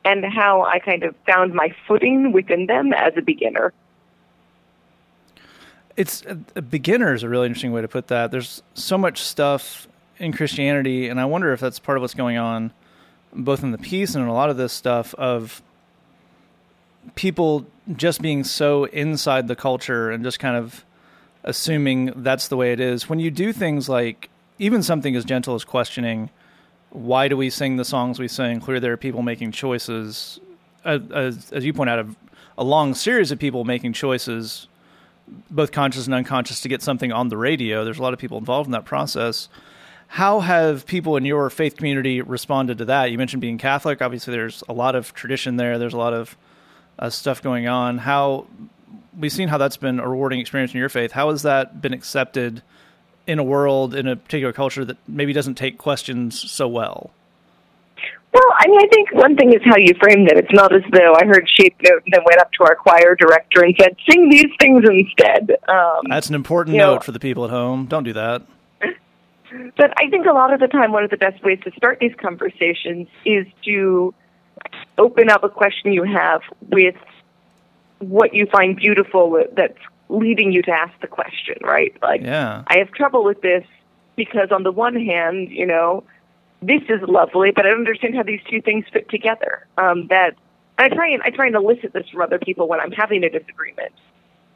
[0.05, 3.73] and how I kind of found my footing within them as a beginner
[5.97, 8.31] it's uh, a beginner is a really interesting way to put that.
[8.31, 9.87] There's so much stuff
[10.17, 12.71] in Christianity, and I wonder if that's part of what's going on,
[13.33, 15.61] both in the piece and in a lot of this stuff of
[17.15, 17.65] people
[17.95, 20.83] just being so inside the culture and just kind of
[21.43, 23.07] assuming that's the way it is.
[23.07, 26.29] When you do things like even something as gentle as questioning,
[26.89, 28.59] why do we sing the songs we sing?
[28.59, 30.39] Clearly, there are people making choices,
[30.83, 32.07] as, as you point out, a,
[32.57, 34.67] a long series of people making choices
[35.49, 37.83] both conscious and unconscious to get something on the radio.
[37.83, 39.49] There's a lot of people involved in that process.
[40.07, 43.11] How have people in your faith community responded to that?
[43.11, 44.01] You mentioned being Catholic.
[44.01, 45.79] Obviously, there's a lot of tradition there.
[45.79, 46.37] There's a lot of
[46.99, 47.97] uh, stuff going on.
[47.97, 48.45] How
[49.17, 51.11] we've seen how that's been a rewarding experience in your faith.
[51.11, 52.61] How has that been accepted
[53.27, 57.11] in a world in a particular culture that maybe doesn't take questions so well?
[58.35, 60.37] Well, I mean, I think one thing is how you framed it.
[60.37, 63.15] It's not as though I heard Shape Note and then went up to our choir
[63.15, 67.19] director and said, "Sing these things instead." Um, That's an important note know, for the
[67.19, 67.85] people at home.
[67.85, 68.41] Don't do that.
[69.77, 71.99] But I think a lot of the time, one of the best ways to start
[72.01, 74.13] these conversations is to
[74.97, 76.95] open up a question you have with
[77.99, 79.77] what you find beautiful that's
[80.09, 81.95] leading you to ask the question, right?
[82.01, 82.63] Like, yeah.
[82.67, 83.63] I have trouble with this
[84.17, 86.03] because, on the one hand, you know,
[86.61, 89.67] this is lovely, but I don't understand how these two things fit together.
[89.77, 90.35] Um, that
[90.77, 93.29] I try and I try and elicit this from other people when I'm having a
[93.29, 93.93] disagreement.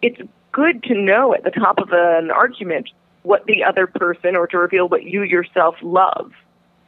[0.02, 0.20] It's
[0.52, 2.90] good to know at the top of an argument
[3.24, 6.32] what the other person, or to reveal what you yourself love,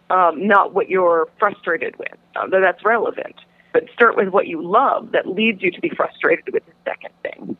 [0.09, 2.13] um, not what you're frustrated with.
[2.33, 3.35] Though that's relevant,
[3.73, 7.13] but start with what you love that leads you to be frustrated with the second
[7.21, 7.57] thing.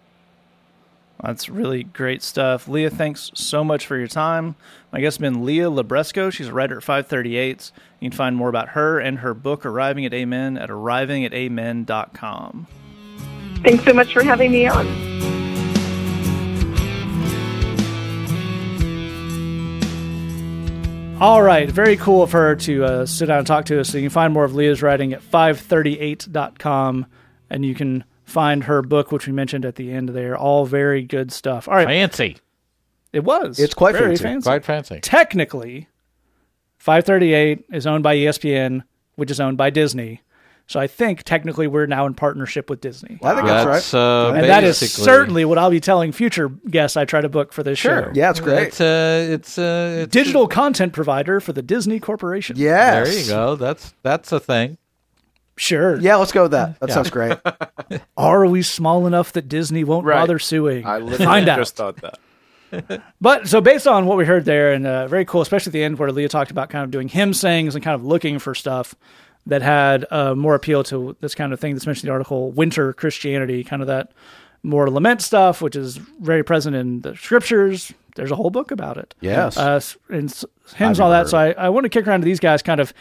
[1.21, 2.67] That's really great stuff.
[2.67, 4.55] Leah, thanks so much for your time.
[4.91, 6.31] My guest has been Leah Libresco.
[6.31, 7.71] She's a writer at 538.
[7.99, 12.67] You can find more about her and her book, Arriving at Amen, at arrivingatamen.com.
[13.63, 15.11] Thanks so much for having me on.
[21.21, 23.89] All right, very cool of her to uh, sit down and talk to us.
[23.89, 27.05] So you can find more of Leah's writing at 538.com,
[27.51, 30.35] and you can find her book, which we mentioned at the end there.
[30.37, 31.67] All very good stuff.
[31.67, 32.37] All right, Fancy.
[33.13, 33.59] it was.
[33.59, 34.45] It's quite very fancy.
[34.47, 34.99] Quite fancy.
[35.01, 35.87] Technically,
[36.77, 38.83] 538 is owned by ESPN,
[39.15, 40.21] which is owned by Disney.
[40.67, 43.19] So I think technically we're now in partnership with Disney.
[43.21, 43.99] I think that's, That's, right.
[43.99, 47.51] uh, and that is certainly what I'll be telling future guests I try to book
[47.51, 48.09] for this show.
[48.13, 48.67] yeah, it's great.
[48.67, 52.55] It's uh, it's uh, it's Digital content provider for the Disney Corporation.
[52.57, 53.09] yes.
[53.09, 53.55] There you go.
[53.55, 54.77] That's that's a thing.
[55.61, 55.99] Sure.
[55.99, 56.79] Yeah, let's go with that.
[56.79, 57.37] That sounds great.
[58.17, 60.15] Are we small enough that Disney won't Right.
[60.15, 60.87] bother suing?
[60.87, 61.59] I literally Find out.
[61.59, 63.01] just thought that.
[63.21, 65.83] But so based on what we heard there, and uh, very cool, especially at the
[65.83, 68.55] end where Leah talked about kind of doing hymn sings and kind of looking for
[68.55, 68.95] stuff
[69.45, 72.51] that had uh, more appeal to this kind of thing that's mentioned in the article,
[72.51, 74.13] winter Christianity, kind of that
[74.63, 77.91] more lament stuff, which is very present in the scriptures.
[78.15, 79.13] There's a whole book about it.
[79.21, 79.57] Yes.
[79.57, 80.45] Uh, s- and s-
[80.75, 81.27] hymns and all that.
[81.27, 82.93] So I, I want to kick around to these guys, kind of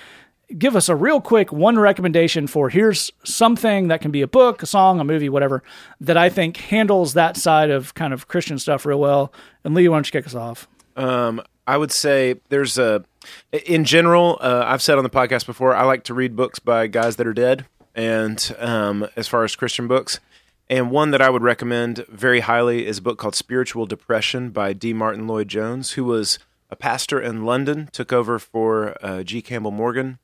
[0.56, 4.62] give us a real quick one recommendation for here's something that can be a book,
[4.62, 5.62] a song, a movie, whatever,
[6.00, 9.32] that I think handles that side of kind of Christian stuff real well.
[9.64, 10.68] And Lee, why don't you kick us off?
[10.96, 13.04] Um, I would say there's a,
[13.52, 16.86] in general, uh, I've said on the podcast before, I like to read books by
[16.88, 20.20] guys that are dead, and um, as far as Christian books.
[20.68, 24.72] And one that I would recommend very highly is a book called Spiritual Depression by
[24.72, 24.92] D.
[24.92, 26.38] Martyn Lloyd-Jones, who was
[26.70, 29.42] a pastor in London, took over for uh, G.
[29.42, 30.18] Campbell Morgan.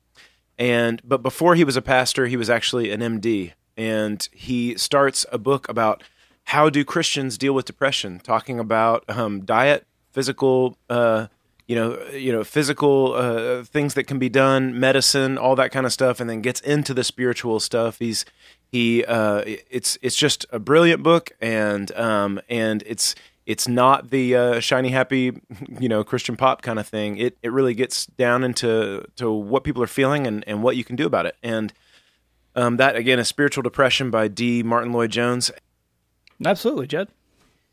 [0.57, 5.25] And but before he was a pastor, he was actually an MD, and he starts
[5.31, 6.03] a book about
[6.45, 11.27] how do Christians deal with depression, talking about um, diet, physical, uh,
[11.67, 15.85] you know, you know, physical uh, things that can be done, medicine, all that kind
[15.85, 17.99] of stuff, and then gets into the spiritual stuff.
[17.99, 18.25] He's
[18.71, 23.13] he uh, it's it's just a brilliant book, and um, and it's
[23.47, 25.41] it's not the uh, shiny happy
[25.79, 27.17] you know Christian pop kind of thing.
[27.17, 30.83] It it really gets down into to what people are feeling and, and what you
[30.83, 31.35] can do about it.
[31.41, 31.73] And
[32.55, 34.61] um, that again is Spiritual Depression by D.
[34.63, 35.51] Martyn Lloyd-Jones.
[36.45, 37.07] Absolutely, Jed.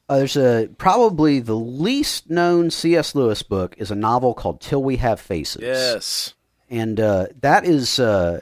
[0.08, 3.14] Uh, there's a probably the least known C.S.
[3.14, 5.62] Lewis book is a novel called Till We Have Faces.
[5.62, 6.34] Yes.
[6.70, 8.40] and uh, that is uh,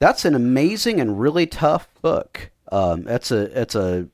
[0.00, 2.50] that's an amazing and really tough book.
[2.70, 4.08] Um, that's a it's a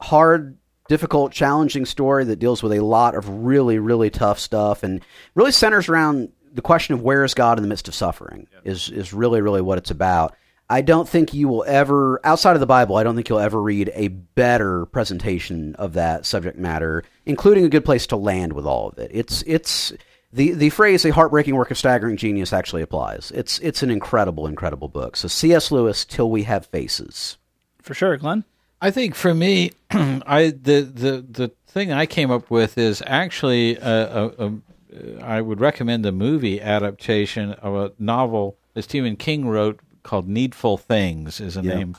[0.00, 0.56] hard,
[0.88, 5.52] difficult, challenging story that deals with a lot of really really tough stuff and really
[5.52, 9.12] centers around the question of where is God in the midst of suffering is is
[9.12, 10.34] really really what it's about.
[10.70, 13.60] I don't think you will ever, outside of the Bible, I don't think you'll ever
[13.60, 18.66] read a better presentation of that subject matter, including a good place to land with
[18.66, 19.10] all of it.
[19.14, 19.94] It's it's
[20.30, 23.32] the the phrase "a heartbreaking work of staggering genius" actually applies.
[23.34, 25.16] It's it's an incredible, incredible book.
[25.16, 25.72] So C.S.
[25.72, 27.38] Lewis, "Till We Have Faces."
[27.80, 28.44] For sure, Glenn.
[28.80, 33.76] I think for me, I the the the thing I came up with is actually
[33.76, 39.48] a, a, a, I would recommend the movie adaptation of a novel that Stephen King
[39.48, 41.96] wrote called Needful Things is a name,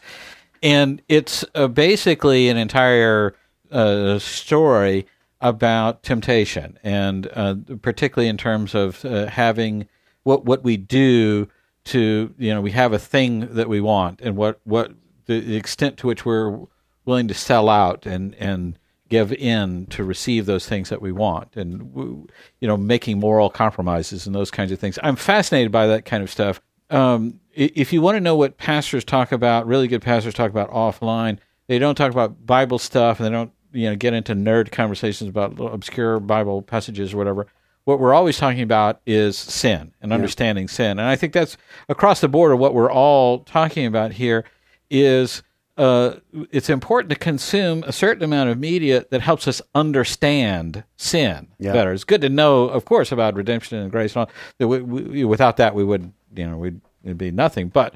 [0.63, 3.35] and it's uh, basically an entire
[3.71, 5.05] uh, story
[5.41, 9.87] about temptation, and uh, particularly in terms of uh, having
[10.23, 11.47] what what we do
[11.85, 14.93] to you know we have a thing that we want, and what what
[15.29, 16.59] the, the extent to which we're
[17.05, 18.77] willing to sell out and and
[19.09, 22.27] give in to receive those things that we want, and
[22.59, 24.97] you know making moral compromises and those kinds of things.
[25.03, 26.59] I'm fascinated by that kind of stuff.
[26.89, 30.71] Um, if you want to know what pastors talk about, really good pastors talk about
[30.71, 31.37] offline.
[31.67, 35.29] They don't talk about Bible stuff, and they don't you know get into nerd conversations
[35.29, 37.45] about obscure Bible passages or whatever.
[37.83, 41.55] What we're always talking about is sin and understanding sin, and I think that's
[41.87, 44.43] across the board of what we're all talking about here.
[44.89, 45.43] Is
[45.77, 46.15] uh,
[46.51, 51.71] it's important to consume a certain amount of media that helps us understand sin Yeah.
[51.71, 51.93] better.
[51.93, 54.13] It's good to know, of course, about redemption and grace.
[54.15, 57.69] And all, that we, we, without that, we would, you know, we'd it'd be nothing.
[57.69, 57.93] But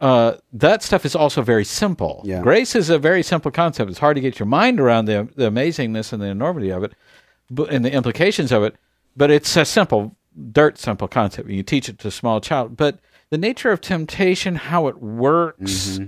[0.00, 2.20] uh, that stuff is also very simple.
[2.24, 2.42] Yeah.
[2.42, 3.90] Grace is a very simple concept.
[3.90, 6.92] It's hard to get your mind around the the amazingness and the enormity of it,
[7.50, 8.76] but, and the implications of it.
[9.16, 10.14] But it's a simple,
[10.52, 11.48] dirt simple concept.
[11.48, 12.76] You teach it to a small child.
[12.76, 15.98] But the nature of temptation, how it works.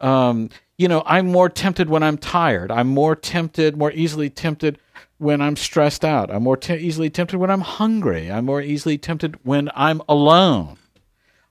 [0.00, 2.70] Um, you know, I'm more tempted when I'm tired.
[2.70, 4.78] I'm more tempted, more easily tempted
[5.18, 6.30] when I'm stressed out.
[6.30, 8.30] I'm more te- easily tempted when I'm hungry.
[8.30, 10.76] I'm more easily tempted when I'm alone.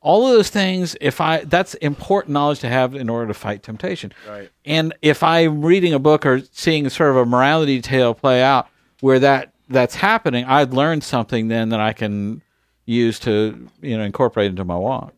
[0.02, 0.96] all of those things.
[1.02, 4.14] If I that's important knowledge to have in order to fight temptation.
[4.30, 4.52] Right.
[4.64, 8.68] And if I'm reading a book or seeing sort of a morality tale play out
[9.02, 12.44] where that that's happening, I've learned something then that I can
[12.86, 15.16] use to you know incorporate into my walk.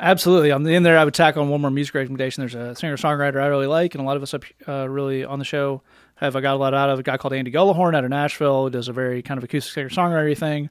[0.00, 0.50] Absolutely.
[0.50, 2.40] On the end there, I would tack on one more music recommendation.
[2.40, 5.24] There's a singer songwriter I really like, and a lot of us up uh, really
[5.24, 5.82] on the show
[6.16, 6.98] have I got a lot out of.
[6.98, 9.88] A guy called Andy Gullahorn out of Nashville does a very kind of acoustic singer
[9.88, 10.70] songwriter thing.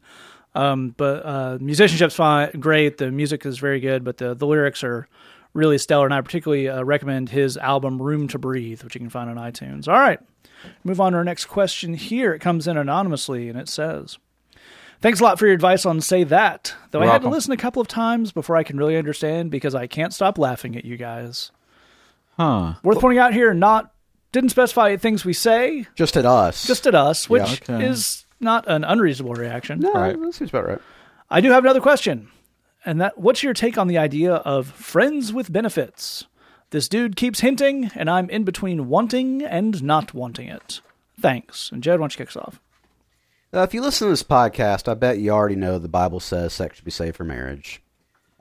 [0.55, 2.97] Um, but uh, musicianship's fine, great.
[2.97, 5.07] The music is very good, but the the lyrics are
[5.53, 6.05] really stellar.
[6.05, 9.37] And I particularly uh, recommend his album "Room to Breathe," which you can find on
[9.37, 9.87] iTunes.
[9.87, 10.19] All right,
[10.83, 11.95] move on to our next question.
[11.95, 14.17] Here it comes in anonymously, and it says.
[15.03, 17.57] Thanks a lot for your advice on Say That, though I had to listen a
[17.57, 20.95] couple of times before I can really understand because I can't stop laughing at you
[20.95, 21.51] guys.
[22.37, 22.75] Huh.
[22.83, 23.91] Worth pointing out here, not
[24.31, 26.65] didn't specify things we say, Just at us.
[26.65, 27.85] just at us, which okay.
[27.85, 29.81] is not an unreasonable reaction.
[29.81, 30.17] no, Right.
[30.17, 30.81] that seems about right.
[31.29, 32.29] I do have another question.
[32.85, 36.27] And that what's your take on the idea of friends with benefits?
[36.69, 40.79] This dude keeps hinting, and I'm in between wanting and not wanting it.
[41.19, 41.73] Thanks.
[41.73, 42.61] And Jed, why don't you kick us off?
[43.53, 46.53] Uh, if you listen to this podcast, I bet you already know the Bible says
[46.53, 47.81] sex should be safe for marriage.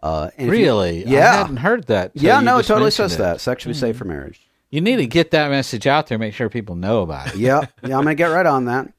[0.02, 1.04] Uh, if you- Really?
[1.06, 1.36] I yeah.
[1.38, 2.12] hadn't heard that.
[2.14, 3.18] yeah, no, it totally says it.
[3.18, 3.40] that.
[3.40, 4.40] Sex should be safe for marriage.
[4.70, 6.18] You need to get that message out there.
[6.18, 7.36] Make sure people know about it.
[7.36, 8.90] yeah, yeah, I'm going to get right on that.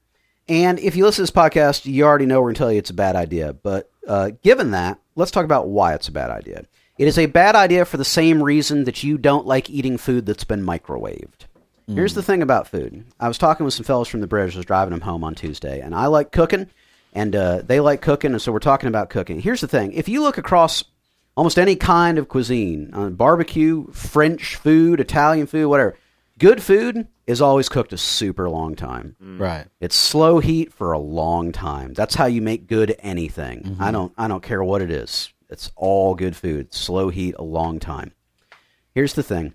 [0.48, 2.78] And if you listen to this podcast, you already know we're going to tell you
[2.78, 3.52] it's a bad idea.
[3.52, 6.64] But uh, given that, let's talk about why it's a bad idea.
[6.96, 10.26] It is a bad idea for the same reason that you don't like eating food
[10.26, 11.43] that's been microwaved.
[11.86, 13.04] Here's the thing about food.
[13.20, 14.54] I was talking with some fellows from the bridge.
[14.54, 16.70] I was driving them home on Tuesday, and I like cooking,
[17.12, 19.40] and uh, they like cooking, and so we're talking about cooking.
[19.40, 20.82] Here's the thing: if you look across
[21.36, 25.96] almost any kind of cuisine, uh, barbecue, French food, Italian food, whatever,
[26.38, 29.16] good food is always cooked a super long time.
[29.20, 29.66] Right.
[29.80, 31.94] It's slow heat for a long time.
[31.94, 33.76] That's how you make good anything.
[33.80, 35.32] I don't I don't care what it is.
[35.50, 36.72] It's all good food.
[36.74, 38.12] Slow heat a long time.
[38.94, 39.54] Here's the thing.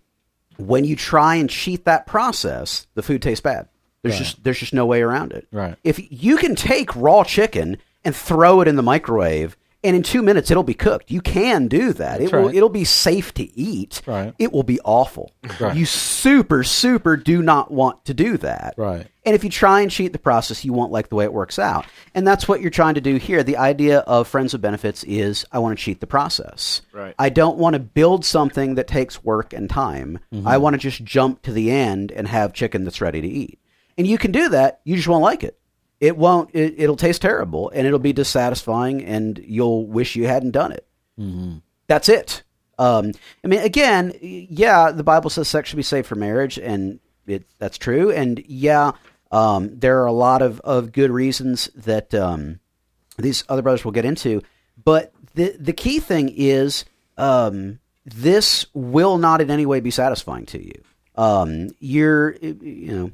[0.60, 3.68] When you try and cheat that process, the food tastes bad.
[4.04, 5.48] There's just there's just no way around it.
[5.52, 5.76] Right.
[5.84, 10.22] If you can take raw chicken and throw it in the microwave and in 2
[10.22, 11.12] minutes it'll be cooked.
[11.12, 12.22] You can do that.
[12.22, 12.56] It will right.
[12.56, 14.02] it'll be safe to eat.
[14.06, 14.34] Right.
[14.40, 15.32] It will be awful.
[15.60, 15.76] Right.
[15.76, 18.76] You super super do not want to do that.
[18.78, 19.08] Right.
[19.26, 21.60] And if you try and cheat the process, you won't like the way it works
[21.60, 21.86] out.
[22.16, 23.44] And that's what you're trying to do here.
[23.44, 26.82] The idea of friends with benefits is I want to cheat the process.
[26.94, 27.14] Right.
[27.20, 30.20] I don't want to build something that takes work and time.
[30.34, 30.48] Mm-hmm.
[30.48, 33.60] I want to just jump to the end and have chicken that's ready to eat.
[34.00, 34.80] And you can do that.
[34.84, 35.59] You just won't like it.
[36.00, 36.50] It won't.
[36.54, 40.88] It, it'll taste terrible, and it'll be dissatisfying, and you'll wish you hadn't done it.
[41.88, 42.44] That's it.
[42.78, 43.12] Um,
[43.44, 47.44] I mean, again, yeah, the Bible says sex should be safe for marriage, and it,
[47.58, 48.12] that's true.
[48.12, 48.94] And yeah,
[49.32, 52.60] um, there are a lot of, of good reasons that um,
[53.18, 54.42] these other brothers will get into.
[54.82, 56.86] But the the key thing is
[57.18, 60.82] um, this will not in any way be satisfying to you.
[61.16, 63.12] Um, you're, you know,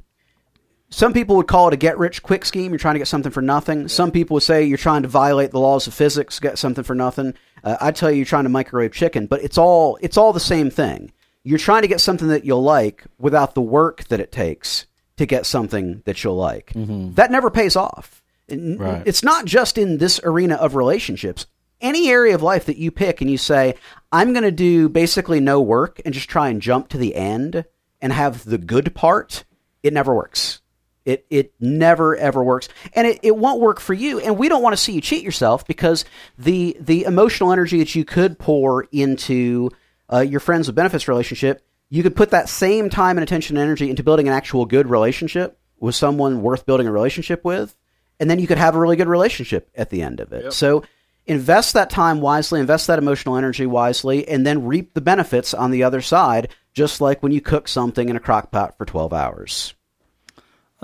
[0.96, 2.72] some people would call it a get rich quick scheme.
[2.72, 3.86] You're trying to get something for nothing.
[3.86, 6.94] Some people would say you're trying to violate the laws of physics, get something for
[6.94, 7.34] nothing.
[7.62, 10.40] Uh, I tell you, you're trying to microwave chicken, but it's all it's all the
[10.40, 11.12] same thing.
[11.44, 14.86] You're trying to get something that you'll like without the work that it takes
[15.18, 16.72] to get something that you'll like.
[17.16, 18.22] That never pays off.
[18.50, 19.02] Right.
[19.04, 21.46] It's not just in this arena of relationships.
[21.78, 23.74] Any area of life that you pick and you say,
[24.12, 27.66] I'm going to do basically no work and just try and jump to the end
[28.00, 29.44] and have the good part,
[29.82, 30.62] it never works.
[31.06, 34.18] It it never ever works, and it, it won't work for you.
[34.18, 36.04] And we don't want to see you cheat yourself because
[36.36, 39.70] the the emotional energy that you could pour into
[40.12, 43.62] uh, your friends with benefits relationship, you could put that same time and attention and
[43.62, 47.76] energy into building an actual good relationship with someone worth building a relationship with,
[48.18, 50.42] and then you could have a really good relationship at the end of it.
[50.50, 50.82] So
[51.24, 55.70] invest that time wisely, invest that emotional energy wisely, and then reap the benefits on
[55.70, 59.12] the other side, just like when you cook something in a crock pot for twelve
[59.12, 59.74] hours.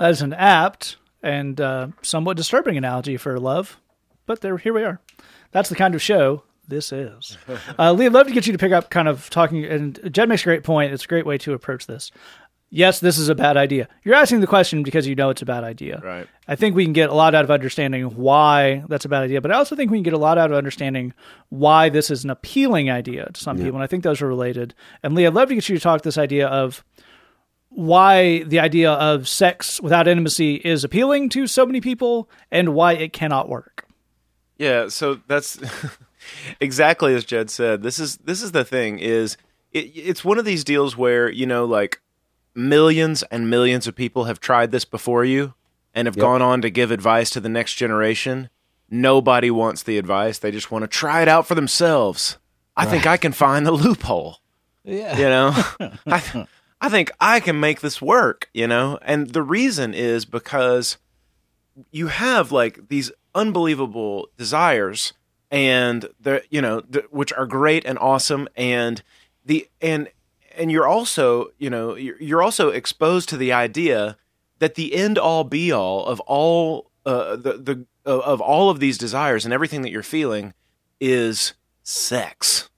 [0.03, 3.79] That is an apt and uh, somewhat disturbing analogy for love,
[4.27, 4.99] but there, here we are.
[5.53, 7.39] That's the kind of show this is.
[7.79, 10.29] Uh, Lee, I'd love to get you to pick up kind of talking, and Jed
[10.29, 10.93] makes a great point.
[10.93, 12.11] It's a great way to approach this.
[12.69, 13.89] Yes, this is a bad idea.
[14.03, 16.01] You're asking the question because you know it's a bad idea.
[16.03, 16.27] Right.
[16.49, 19.41] I think we can get a lot out of understanding why that's a bad idea,
[19.41, 21.15] but I also think we can get a lot out of understanding
[21.51, 24.75] why this is an appealing idea to some people, and I think those are related.
[25.05, 26.83] And Lee, I'd love to get you to talk this idea of
[27.75, 32.93] why the idea of sex without intimacy is appealing to so many people and why
[32.93, 33.87] it cannot work.
[34.59, 35.59] Yeah, so that's
[36.61, 37.83] exactly as Jed said.
[37.83, 39.37] This is this is the thing is
[39.73, 42.01] it, it's one of these deals where you know like
[42.55, 45.55] millions and millions of people have tried this before you
[45.95, 48.49] and have gone on to give advice to the next generation.
[48.91, 50.39] nobody wants the advice.
[50.39, 52.39] They just want to try it out for themselves.
[52.77, 54.39] I think I can find the loophole.
[54.85, 55.17] Yeah.
[55.17, 55.53] You know,
[56.07, 56.47] I,
[56.83, 58.99] I think I can make this work, you know?
[59.03, 60.99] And the reason is because
[61.93, 65.13] you have like these unbelievable desires
[65.51, 69.03] and the you know the, which are great and awesome and
[69.45, 70.09] the and
[70.57, 74.17] and you're also you know you're, also exposed to the idea
[74.59, 78.81] that the end all be all of all uh, the the of of all of
[78.81, 80.53] these desires and everything that you're feeling
[81.01, 82.69] is sex.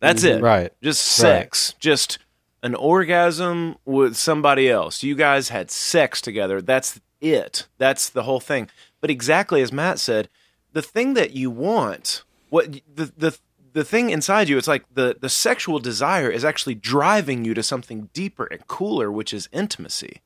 [0.00, 0.40] That's it.
[0.40, 0.72] Right.
[0.80, 1.74] Just sex.
[1.80, 2.18] Just
[2.62, 5.02] an orgasm with somebody else.
[5.02, 6.60] You guys had sex together.
[6.60, 7.66] That's it.
[7.78, 8.68] That's the whole thing.
[9.00, 10.28] But exactly as Matt said,
[10.72, 13.38] the thing that you want, what the the
[13.72, 17.62] the thing inside you, it's like the the sexual desire is actually driving you to
[17.62, 20.20] something deeper and cooler, which is intimacy.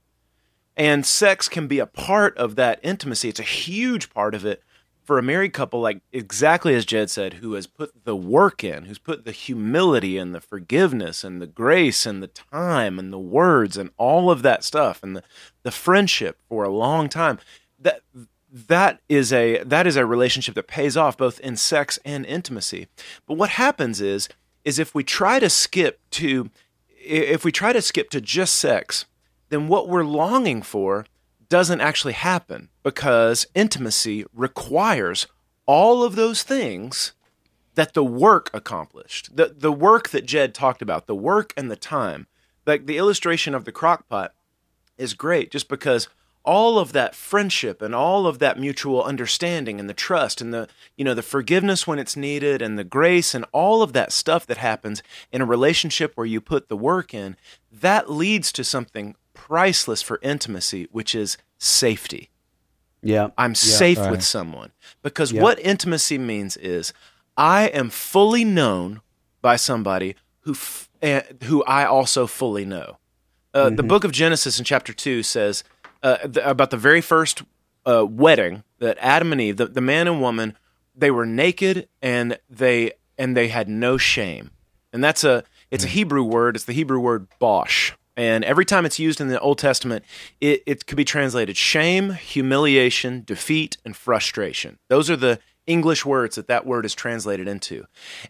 [0.76, 3.28] And sex can be a part of that intimacy.
[3.28, 4.62] It's a huge part of it
[5.05, 8.84] for a married couple, like exactly as Jed said, who has put the work in,
[8.84, 13.18] who's put the humility and the forgiveness and the grace and the time and the
[13.18, 15.22] words and all of that stuff and the,
[15.62, 17.38] the friendship for a long time.
[17.78, 18.03] That
[18.53, 22.86] that is a that is a relationship that pays off both in sex and intimacy.
[23.26, 24.28] But what happens is
[24.64, 26.50] is if we try to skip to
[27.05, 29.07] if we try to skip to just sex,
[29.48, 31.07] then what we're longing for
[31.53, 35.26] doesn't actually happen because intimacy requires
[35.66, 37.12] all of those things
[37.74, 39.36] that the work accomplished.
[39.36, 42.26] The the work that Jed talked about, the work and the time.
[42.64, 44.32] Like the illustration of the crock pot
[44.96, 46.09] is great just because
[46.42, 50.68] all of that friendship and all of that mutual understanding and the trust and the
[50.96, 54.46] you know the forgiveness when it's needed and the grace and all of that stuff
[54.46, 57.36] that happens in a relationship where you put the work in
[57.70, 59.14] that leads to something
[59.49, 62.30] priceless for intimacy which is safety
[63.03, 63.28] Yeah.
[63.36, 64.11] i'm safe right.
[64.12, 64.70] with someone
[65.03, 65.43] because Yeah.
[65.43, 66.93] what intimacy means is
[67.36, 69.01] i am fully known
[69.40, 70.14] by somebody
[70.45, 72.99] who f- eh, who i also fully know
[73.55, 73.76] uh, Mm-hmm.
[73.76, 75.62] the book of Genesis in chapter 2 says
[76.03, 77.43] uh, th- about the very first
[77.84, 80.57] uh, wedding that Adam and Eve, the, the man and woman,
[80.97, 84.51] they were naked and they and they had no shame.
[84.93, 86.57] And that's a it's a Hebrew word.
[86.57, 87.95] It's the Hebrew word bosh.
[88.16, 90.04] And every time it's used in the Old Testament,
[90.40, 94.78] it, it could be translated shame, humiliation, defeat, and frustration.
[94.88, 97.86] Those are the English words that that word is translated into.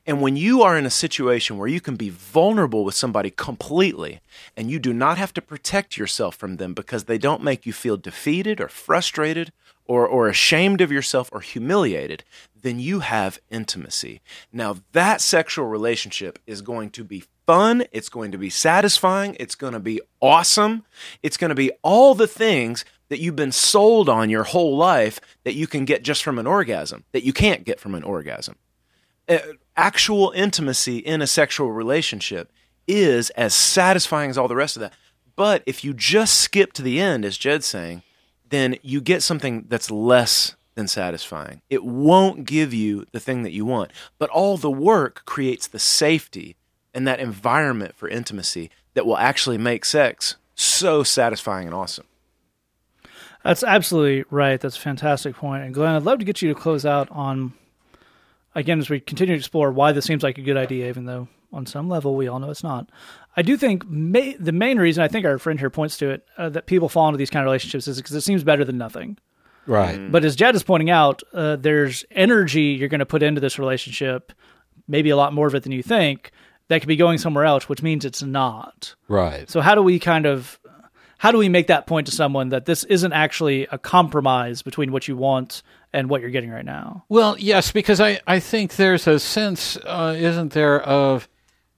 [0.07, 4.21] And when you are in a situation where you can be vulnerable with somebody completely
[4.57, 7.73] and you do not have to protect yourself from them because they don't make you
[7.73, 9.51] feel defeated or frustrated
[9.87, 12.23] or, or ashamed of yourself or humiliated,
[12.61, 14.21] then you have intimacy.
[14.53, 17.85] Now, that sexual relationship is going to be fun.
[17.93, 19.37] It's going to be satisfying.
[19.41, 20.85] It's going to be awesome.
[21.23, 25.21] It's going to be all the things that you've been sold on your whole life
[25.45, 28.57] that you can get just from an orgasm, that you can't get from an orgasm.
[29.29, 29.39] Uh,
[29.77, 32.51] actual intimacy in a sexual relationship
[32.89, 34.93] is as satisfying as all the rest of that.
[35.37, 38.03] But if you just skip to the end, as Jed's saying,
[38.49, 41.63] then you get something that's less than satisfying.
[41.71, 43.91] It won't give you the thing that you want.
[44.19, 46.57] But all the work creates the safety
[46.95, 52.07] and that environment for intimacy that will actually make sex so satisfying and awesome.
[53.43, 54.61] That's absolutely right.
[54.61, 55.65] That's a fantastic point.
[55.65, 57.55] And Glenn, I'd love to get you to close out on,
[58.55, 61.29] again, as we continue to explore why this seems like a good idea, even though
[61.53, 62.89] on some level we all know it's not.
[63.37, 66.27] I do think may, the main reason I think our friend here points to it
[66.39, 68.79] uh, that people fall into these kind of relationships is because it seems better than
[68.79, 69.19] nothing.
[69.67, 70.11] Right.
[70.11, 73.59] But as Jed is pointing out, uh, there's energy you're going to put into this
[73.59, 74.33] relationship,
[74.89, 76.33] maybe a lot more of it than you think,
[76.69, 78.95] that could be going somewhere else, which means it's not.
[79.09, 79.49] Right.
[79.51, 80.59] So how do we kind of
[81.23, 84.91] how do we make that point to someone that this isn't actually a compromise between
[84.91, 87.05] what you want and what you're getting right now?
[87.09, 91.29] Well, yes, because I, I think there's a sense, uh, isn't there, of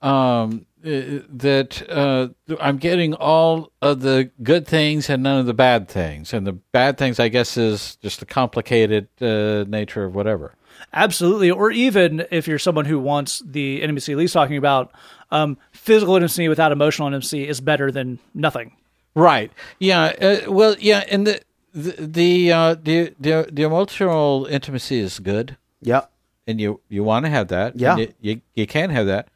[0.01, 2.29] um, that uh,
[2.59, 6.33] I'm getting all of the good things and none of the bad things.
[6.33, 10.55] And the bad things, I guess, is just the complicated uh, nature of whatever.
[10.93, 11.51] Absolutely.
[11.51, 14.93] Or even if you're someone who wants the intimacy Lee's talking about,
[15.31, 18.77] um, physical intimacy without emotional intimacy is better than nothing.
[19.15, 19.51] Right.
[19.79, 20.05] Yeah.
[20.47, 21.05] Uh, well, yeah.
[21.11, 21.41] And the
[21.75, 26.03] the the, uh, the the the emotional intimacy is good, Yeah.
[26.47, 27.77] and you you want to have that.
[27.77, 27.93] Yeah.
[27.93, 29.29] And You, you you can have that.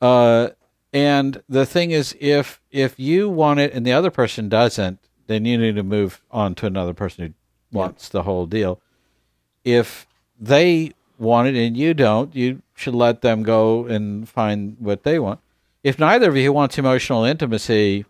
[0.00, 0.48] Uh,
[0.92, 5.44] and the thing is, if if you want it and the other person doesn't, then
[5.44, 7.26] you need to move on to another person
[7.72, 8.80] who wants the whole deal.
[9.64, 10.06] If
[10.38, 15.18] they want it and you don't, you should let them go and find what they
[15.18, 15.40] want.
[15.82, 18.04] If neither of you wants emotional intimacy,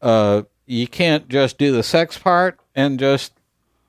[0.00, 3.32] uh, you can't just do the sex part and just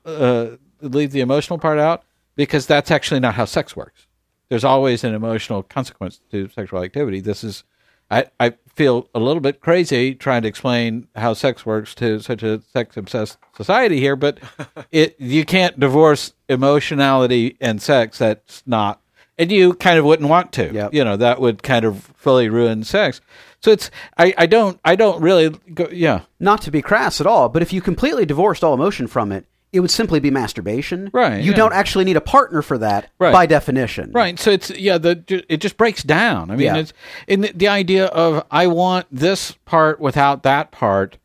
[0.04, 2.04] uh, leave the emotional part out.
[2.36, 4.06] because that's actually not how sex works.
[4.48, 7.20] There's always an emotional consequence to sexual activity.
[7.20, 7.64] This is,
[8.10, 12.42] I, I feel a little bit crazy trying to explain how sex works to such
[12.42, 14.38] a sex obsessed society here, but
[14.92, 18.18] it you can't divorce emotionality and sex.
[18.18, 19.00] That's not,
[19.38, 20.72] and you kind of wouldn't want to.
[20.72, 20.94] Yep.
[20.94, 23.20] You know, that would kind of fully ruin sex.
[23.60, 26.22] So it's, I, I don't, I don't really go, yeah.
[26.38, 29.46] Not to be crass at all, but if you completely divorced all emotion from it,
[29.72, 31.10] it would simply be masturbation.
[31.12, 31.56] Right, You yeah.
[31.56, 33.32] don't actually need a partner for that Right.
[33.32, 34.12] by definition.
[34.12, 34.38] Right.
[34.38, 36.50] So it's yeah, the it just breaks down.
[36.50, 36.76] I mean, Yeah.
[36.76, 36.92] it's
[37.26, 41.18] in the, the idea of I want this part without that part,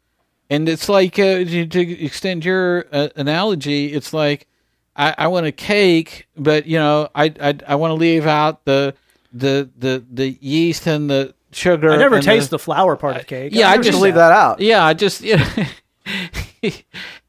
[0.50, 4.48] and it's like uh, to, to extend your uh, analogy, it's like
[4.96, 8.66] I, I want a cake, but you know, I I, I want to leave out
[8.66, 8.94] the
[9.32, 11.92] the the the yeast and the sugar.
[11.92, 13.54] I never taste the, flour part of cake.
[13.54, 14.60] Yeah, I I'm just just leave that out.
[14.60, 16.72] yeah, I just you, know,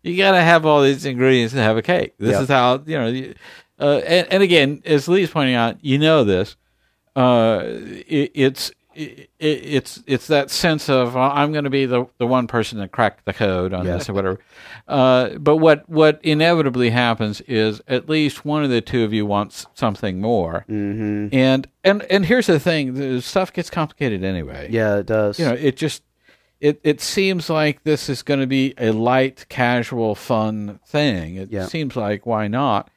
[0.02, 2.14] you got to have all these ingredients to have a cake.
[2.18, 2.42] This Yep.
[2.42, 3.32] is how you know.
[3.80, 6.56] Uh, and, and again, as Lee's pointing out, you know this.
[7.16, 12.06] Uh, it, it's it, it's it's that sense of uh, I'm going to be the
[12.18, 13.96] the one person that cracked the code on Yeah.
[13.96, 14.38] this or whatever.
[14.86, 19.26] Uh, but what what inevitably happens is at least one of the two of you
[19.26, 20.64] wants something more.
[20.68, 21.34] Mm-hmm.
[21.34, 25.38] And and and here's the thing: the stuff gets complicated anyway Yeah, it does.
[25.38, 26.02] you know, it just
[26.62, 31.36] it it seems like this is going to be a light, casual, fun thing.
[31.36, 31.66] It Yeah.
[31.66, 32.88] seems like why not?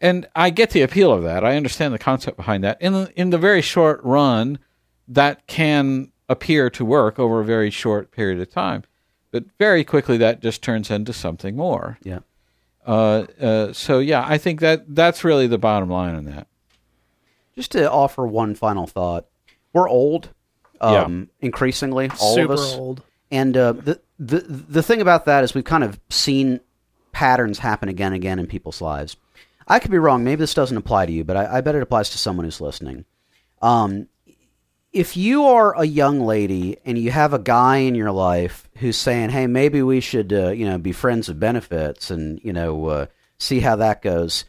[0.00, 1.44] And I get the appeal of that.
[1.44, 2.82] I understand the concept behind that.
[2.82, 4.58] In the, in the very short run,
[5.06, 8.82] that can appear to work over a very short period of time,
[9.30, 11.98] but very quickly that just turns into something more.
[12.02, 12.18] yeah.
[12.84, 16.48] Uh, uh, so yeah, I think that that's really the bottom line on that.
[17.54, 19.26] Just to offer one final thought,
[19.72, 20.30] we're old,
[20.80, 22.74] um, increasingly, all Super of us.
[22.74, 23.02] old.
[23.32, 26.60] And uh, the the the thing about that is we've kind of seen
[27.12, 29.16] patterns happen again and again in people's lives.
[29.66, 30.22] I could be wrong.
[30.22, 32.60] Maybe this doesn't apply to you, but I, I bet it applies to someone who's
[32.60, 33.06] listening.
[33.62, 34.08] Um,
[34.92, 38.98] if you are a young lady and you have a guy in your life who's
[38.98, 42.86] saying, "Hey, maybe we should, uh, you know, be friends with benefits and you know
[42.86, 43.06] uh,
[43.38, 44.44] see how that goes,"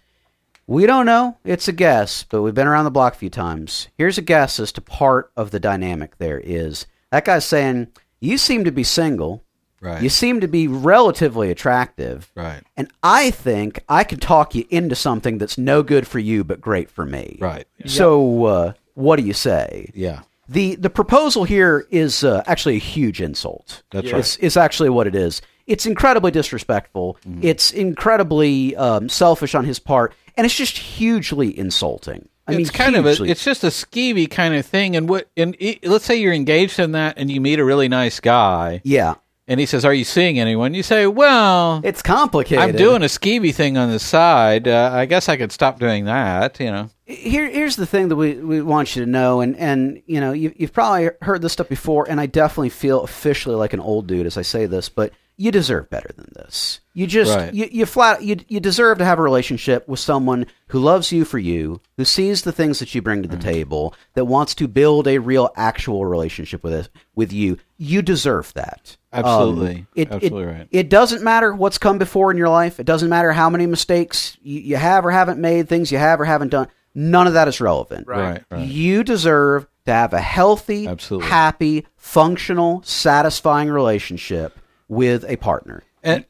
[0.68, 1.38] we don't know.
[1.46, 3.88] It's a guess, but we've been around the block a few times.
[3.98, 6.18] Here's a guess as to part of the dynamic.
[6.18, 7.90] There is that guy's saying,
[8.24, 9.44] "You seem to be single.
[9.82, 10.02] Right.
[10.02, 12.62] You seem to be relatively attractive." Right.
[12.78, 16.62] And I think I can talk you into something that's no good for you but
[16.62, 17.38] great for me.
[17.40, 17.68] Right.
[17.86, 19.92] So, uh, what do you say?
[19.94, 20.22] Yeah.
[20.50, 23.84] The the proposal here is uh, actually a huge insult.
[23.92, 25.42] That's It's, it's actually what it is.
[25.68, 27.18] It's incredibly disrespectful.
[27.26, 27.40] Mm-hmm.
[27.44, 32.28] It's incredibly um, selfish on his part, and it's just hugely insulting.
[32.48, 34.96] I mean, it's kind of a, it's just a skeevy kind of thing.
[34.96, 37.88] And what, and e- let's say you're engaged in that, and you meet a really
[37.88, 39.16] nice guy, yeah.
[39.48, 42.64] and he says, "Are you seeing anyone?" You say, "Well, It's complicated.
[42.64, 44.68] I'm doing a skeevy thing on the side.
[44.68, 48.18] Uh, I guess I could stop doing that." You know, Here, here's the thing that
[48.18, 51.54] we, we want you to know, and, and you know you, you've probably heard this
[51.54, 54.90] stuff before, and I definitely feel officially like an old dude as I say this,
[54.90, 56.80] but you deserve better than this.
[56.94, 57.54] You just Right.
[57.54, 61.26] you, you flat you you deserve to have a relationship with someone who loves you
[61.26, 64.68] for you, who sees the things that you bring to the table, that wants to
[64.68, 67.58] build a real actual relationship with it, with you.
[67.78, 68.96] You deserve that.
[69.12, 69.76] Absolutely.
[69.76, 70.68] Um, it, Absolutely it, right.
[70.72, 72.80] It doesn't matter what's come before in your life.
[72.80, 76.22] It doesn't matter how many mistakes you, you have or haven't made, things you have
[76.22, 76.68] or haven't done.
[76.96, 78.08] None of that is relevant.
[78.08, 78.68] right, right.
[78.68, 81.30] You deserve to have a healthy, Absolutely.
[81.30, 84.60] happy, functional, satisfying relationship
[84.94, 85.84] with a partner.
[86.04, 86.26] And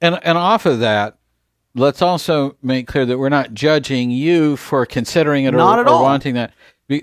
[0.00, 1.18] and and off of that,
[1.74, 6.34] let's also make clear that we're not judging you for considering it or, or wanting
[6.34, 6.52] that.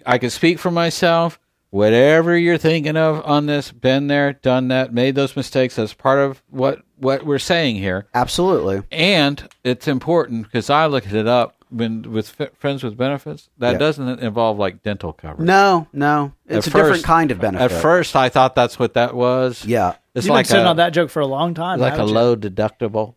[0.05, 1.39] I can speak for myself.
[1.69, 5.75] Whatever you're thinking of on this, been there, done that, made those mistakes.
[5.75, 8.07] That's part of what what we're saying here.
[8.13, 8.83] Absolutely.
[8.91, 13.49] And it's important because I looked it up when with f- friends with benefits.
[13.57, 13.77] That Yeah.
[13.79, 15.45] doesn't involve like dental coverage.
[15.47, 16.33] No, no.
[16.47, 17.71] It's At a different kind of benefit.
[17.71, 19.65] At first, I thought that's what that was.
[19.65, 19.95] Yeah.
[20.13, 21.79] it's You've like been sitting a, on that joke for a long time.
[21.79, 22.03] like a you?
[22.03, 23.15] low deductible.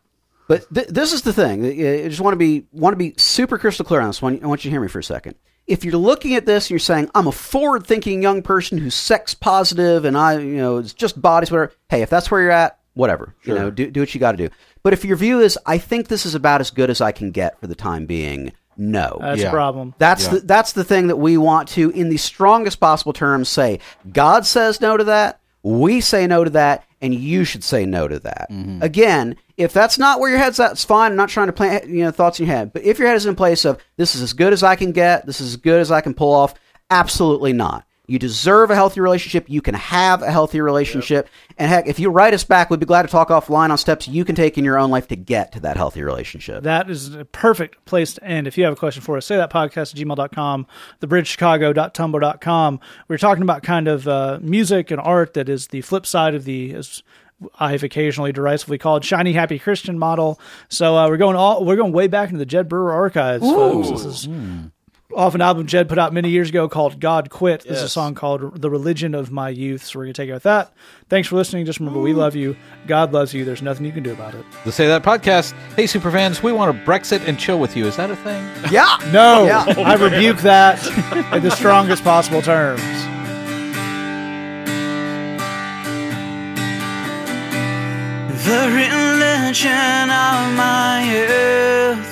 [0.49, 1.65] But th- this is the thing.
[1.66, 4.41] I just want to be want to be super crystal clear on this one.
[4.43, 5.35] I want you to hear me for a second.
[5.66, 9.35] If you're looking at this and you're saying, "I'm a forward-thinking young person who's sex
[9.35, 12.79] positive and I, you know, it's just bodies, whatever." Hey, if that's where you're at,
[12.99, 13.33] whatever.
[13.45, 14.49] You know, do do what you got to do.
[14.83, 17.31] But if your view is, "I think this is about as good as I can
[17.31, 19.49] get for the time being," no, That's Yeah.
[19.49, 19.95] a problem.
[19.99, 23.79] That's the that's the thing that we want to, in the strongest possible terms, say.
[24.12, 25.39] God says no to that.
[25.62, 28.49] We say no to that, and you should say no to that.
[28.51, 28.83] Mm-hmm.
[28.83, 31.12] Again, if that's not where your head's at, it's fine.
[31.12, 32.73] I'm not trying to plant you know thoughts in your head.
[32.73, 34.91] But if your head is in place of this is as good as I can
[34.93, 36.55] get, this is as good as I can pull off,
[36.91, 37.85] absolutely not.
[38.09, 39.48] You deserve a healthy relationship.
[39.48, 41.28] You can have a healthy relationship.
[41.59, 44.09] And heck, if you write us back, we'd be glad to talk offline on steps
[44.09, 46.62] you can take in your own life to get to that healthy relationship.
[46.62, 48.47] That is a perfect place to end.
[48.47, 50.66] If you have a question for us, say that podcast at gmail.com,
[51.02, 52.80] thebridgechicago.tumblr.com.
[53.09, 56.44] We're talking about kind of uh, music and art that is the flip side of
[56.44, 57.02] the, as
[57.59, 60.40] I've occasionally derisively called shiny happy Christian model.
[60.68, 63.90] So uh, we're going all we're going way back into the Jed Brewer archives, folks.
[63.90, 64.28] This is
[65.14, 67.62] off an album Jed put out many years ago called God Quit.
[67.62, 69.85] This is a song called The Religion of My Youth.
[69.85, 70.70] So we're going to take it with that.
[71.09, 71.64] Thanks for listening.
[71.64, 72.56] Just remember, we love you.
[72.86, 73.47] God loves you.
[73.47, 74.44] There's nothing you can do about it.
[74.66, 75.52] The Say That podcast.
[75.76, 77.86] Hey, superfans, we want to Brexit and chill with you.
[77.86, 78.44] Is that a thing?
[78.70, 78.98] Yeah.
[79.12, 79.64] No, Yeah.
[79.78, 80.86] I rebuke that
[81.35, 82.82] in the strongest possible terms.
[88.44, 92.07] the religion of my youth.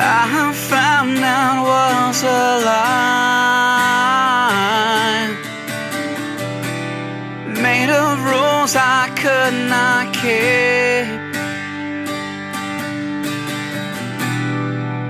[0.00, 3.18] I found out was a lie,
[7.60, 11.08] made of rules I could not keep.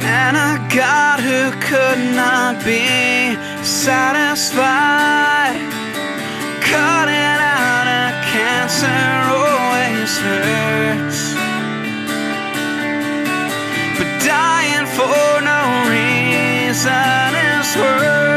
[0.08, 5.60] And a God who could not be satisfied.
[6.62, 9.04] Cutting out a cancer
[9.36, 11.27] always hurts.
[14.28, 18.02] Dying for no reason is worse.
[18.02, 18.27] The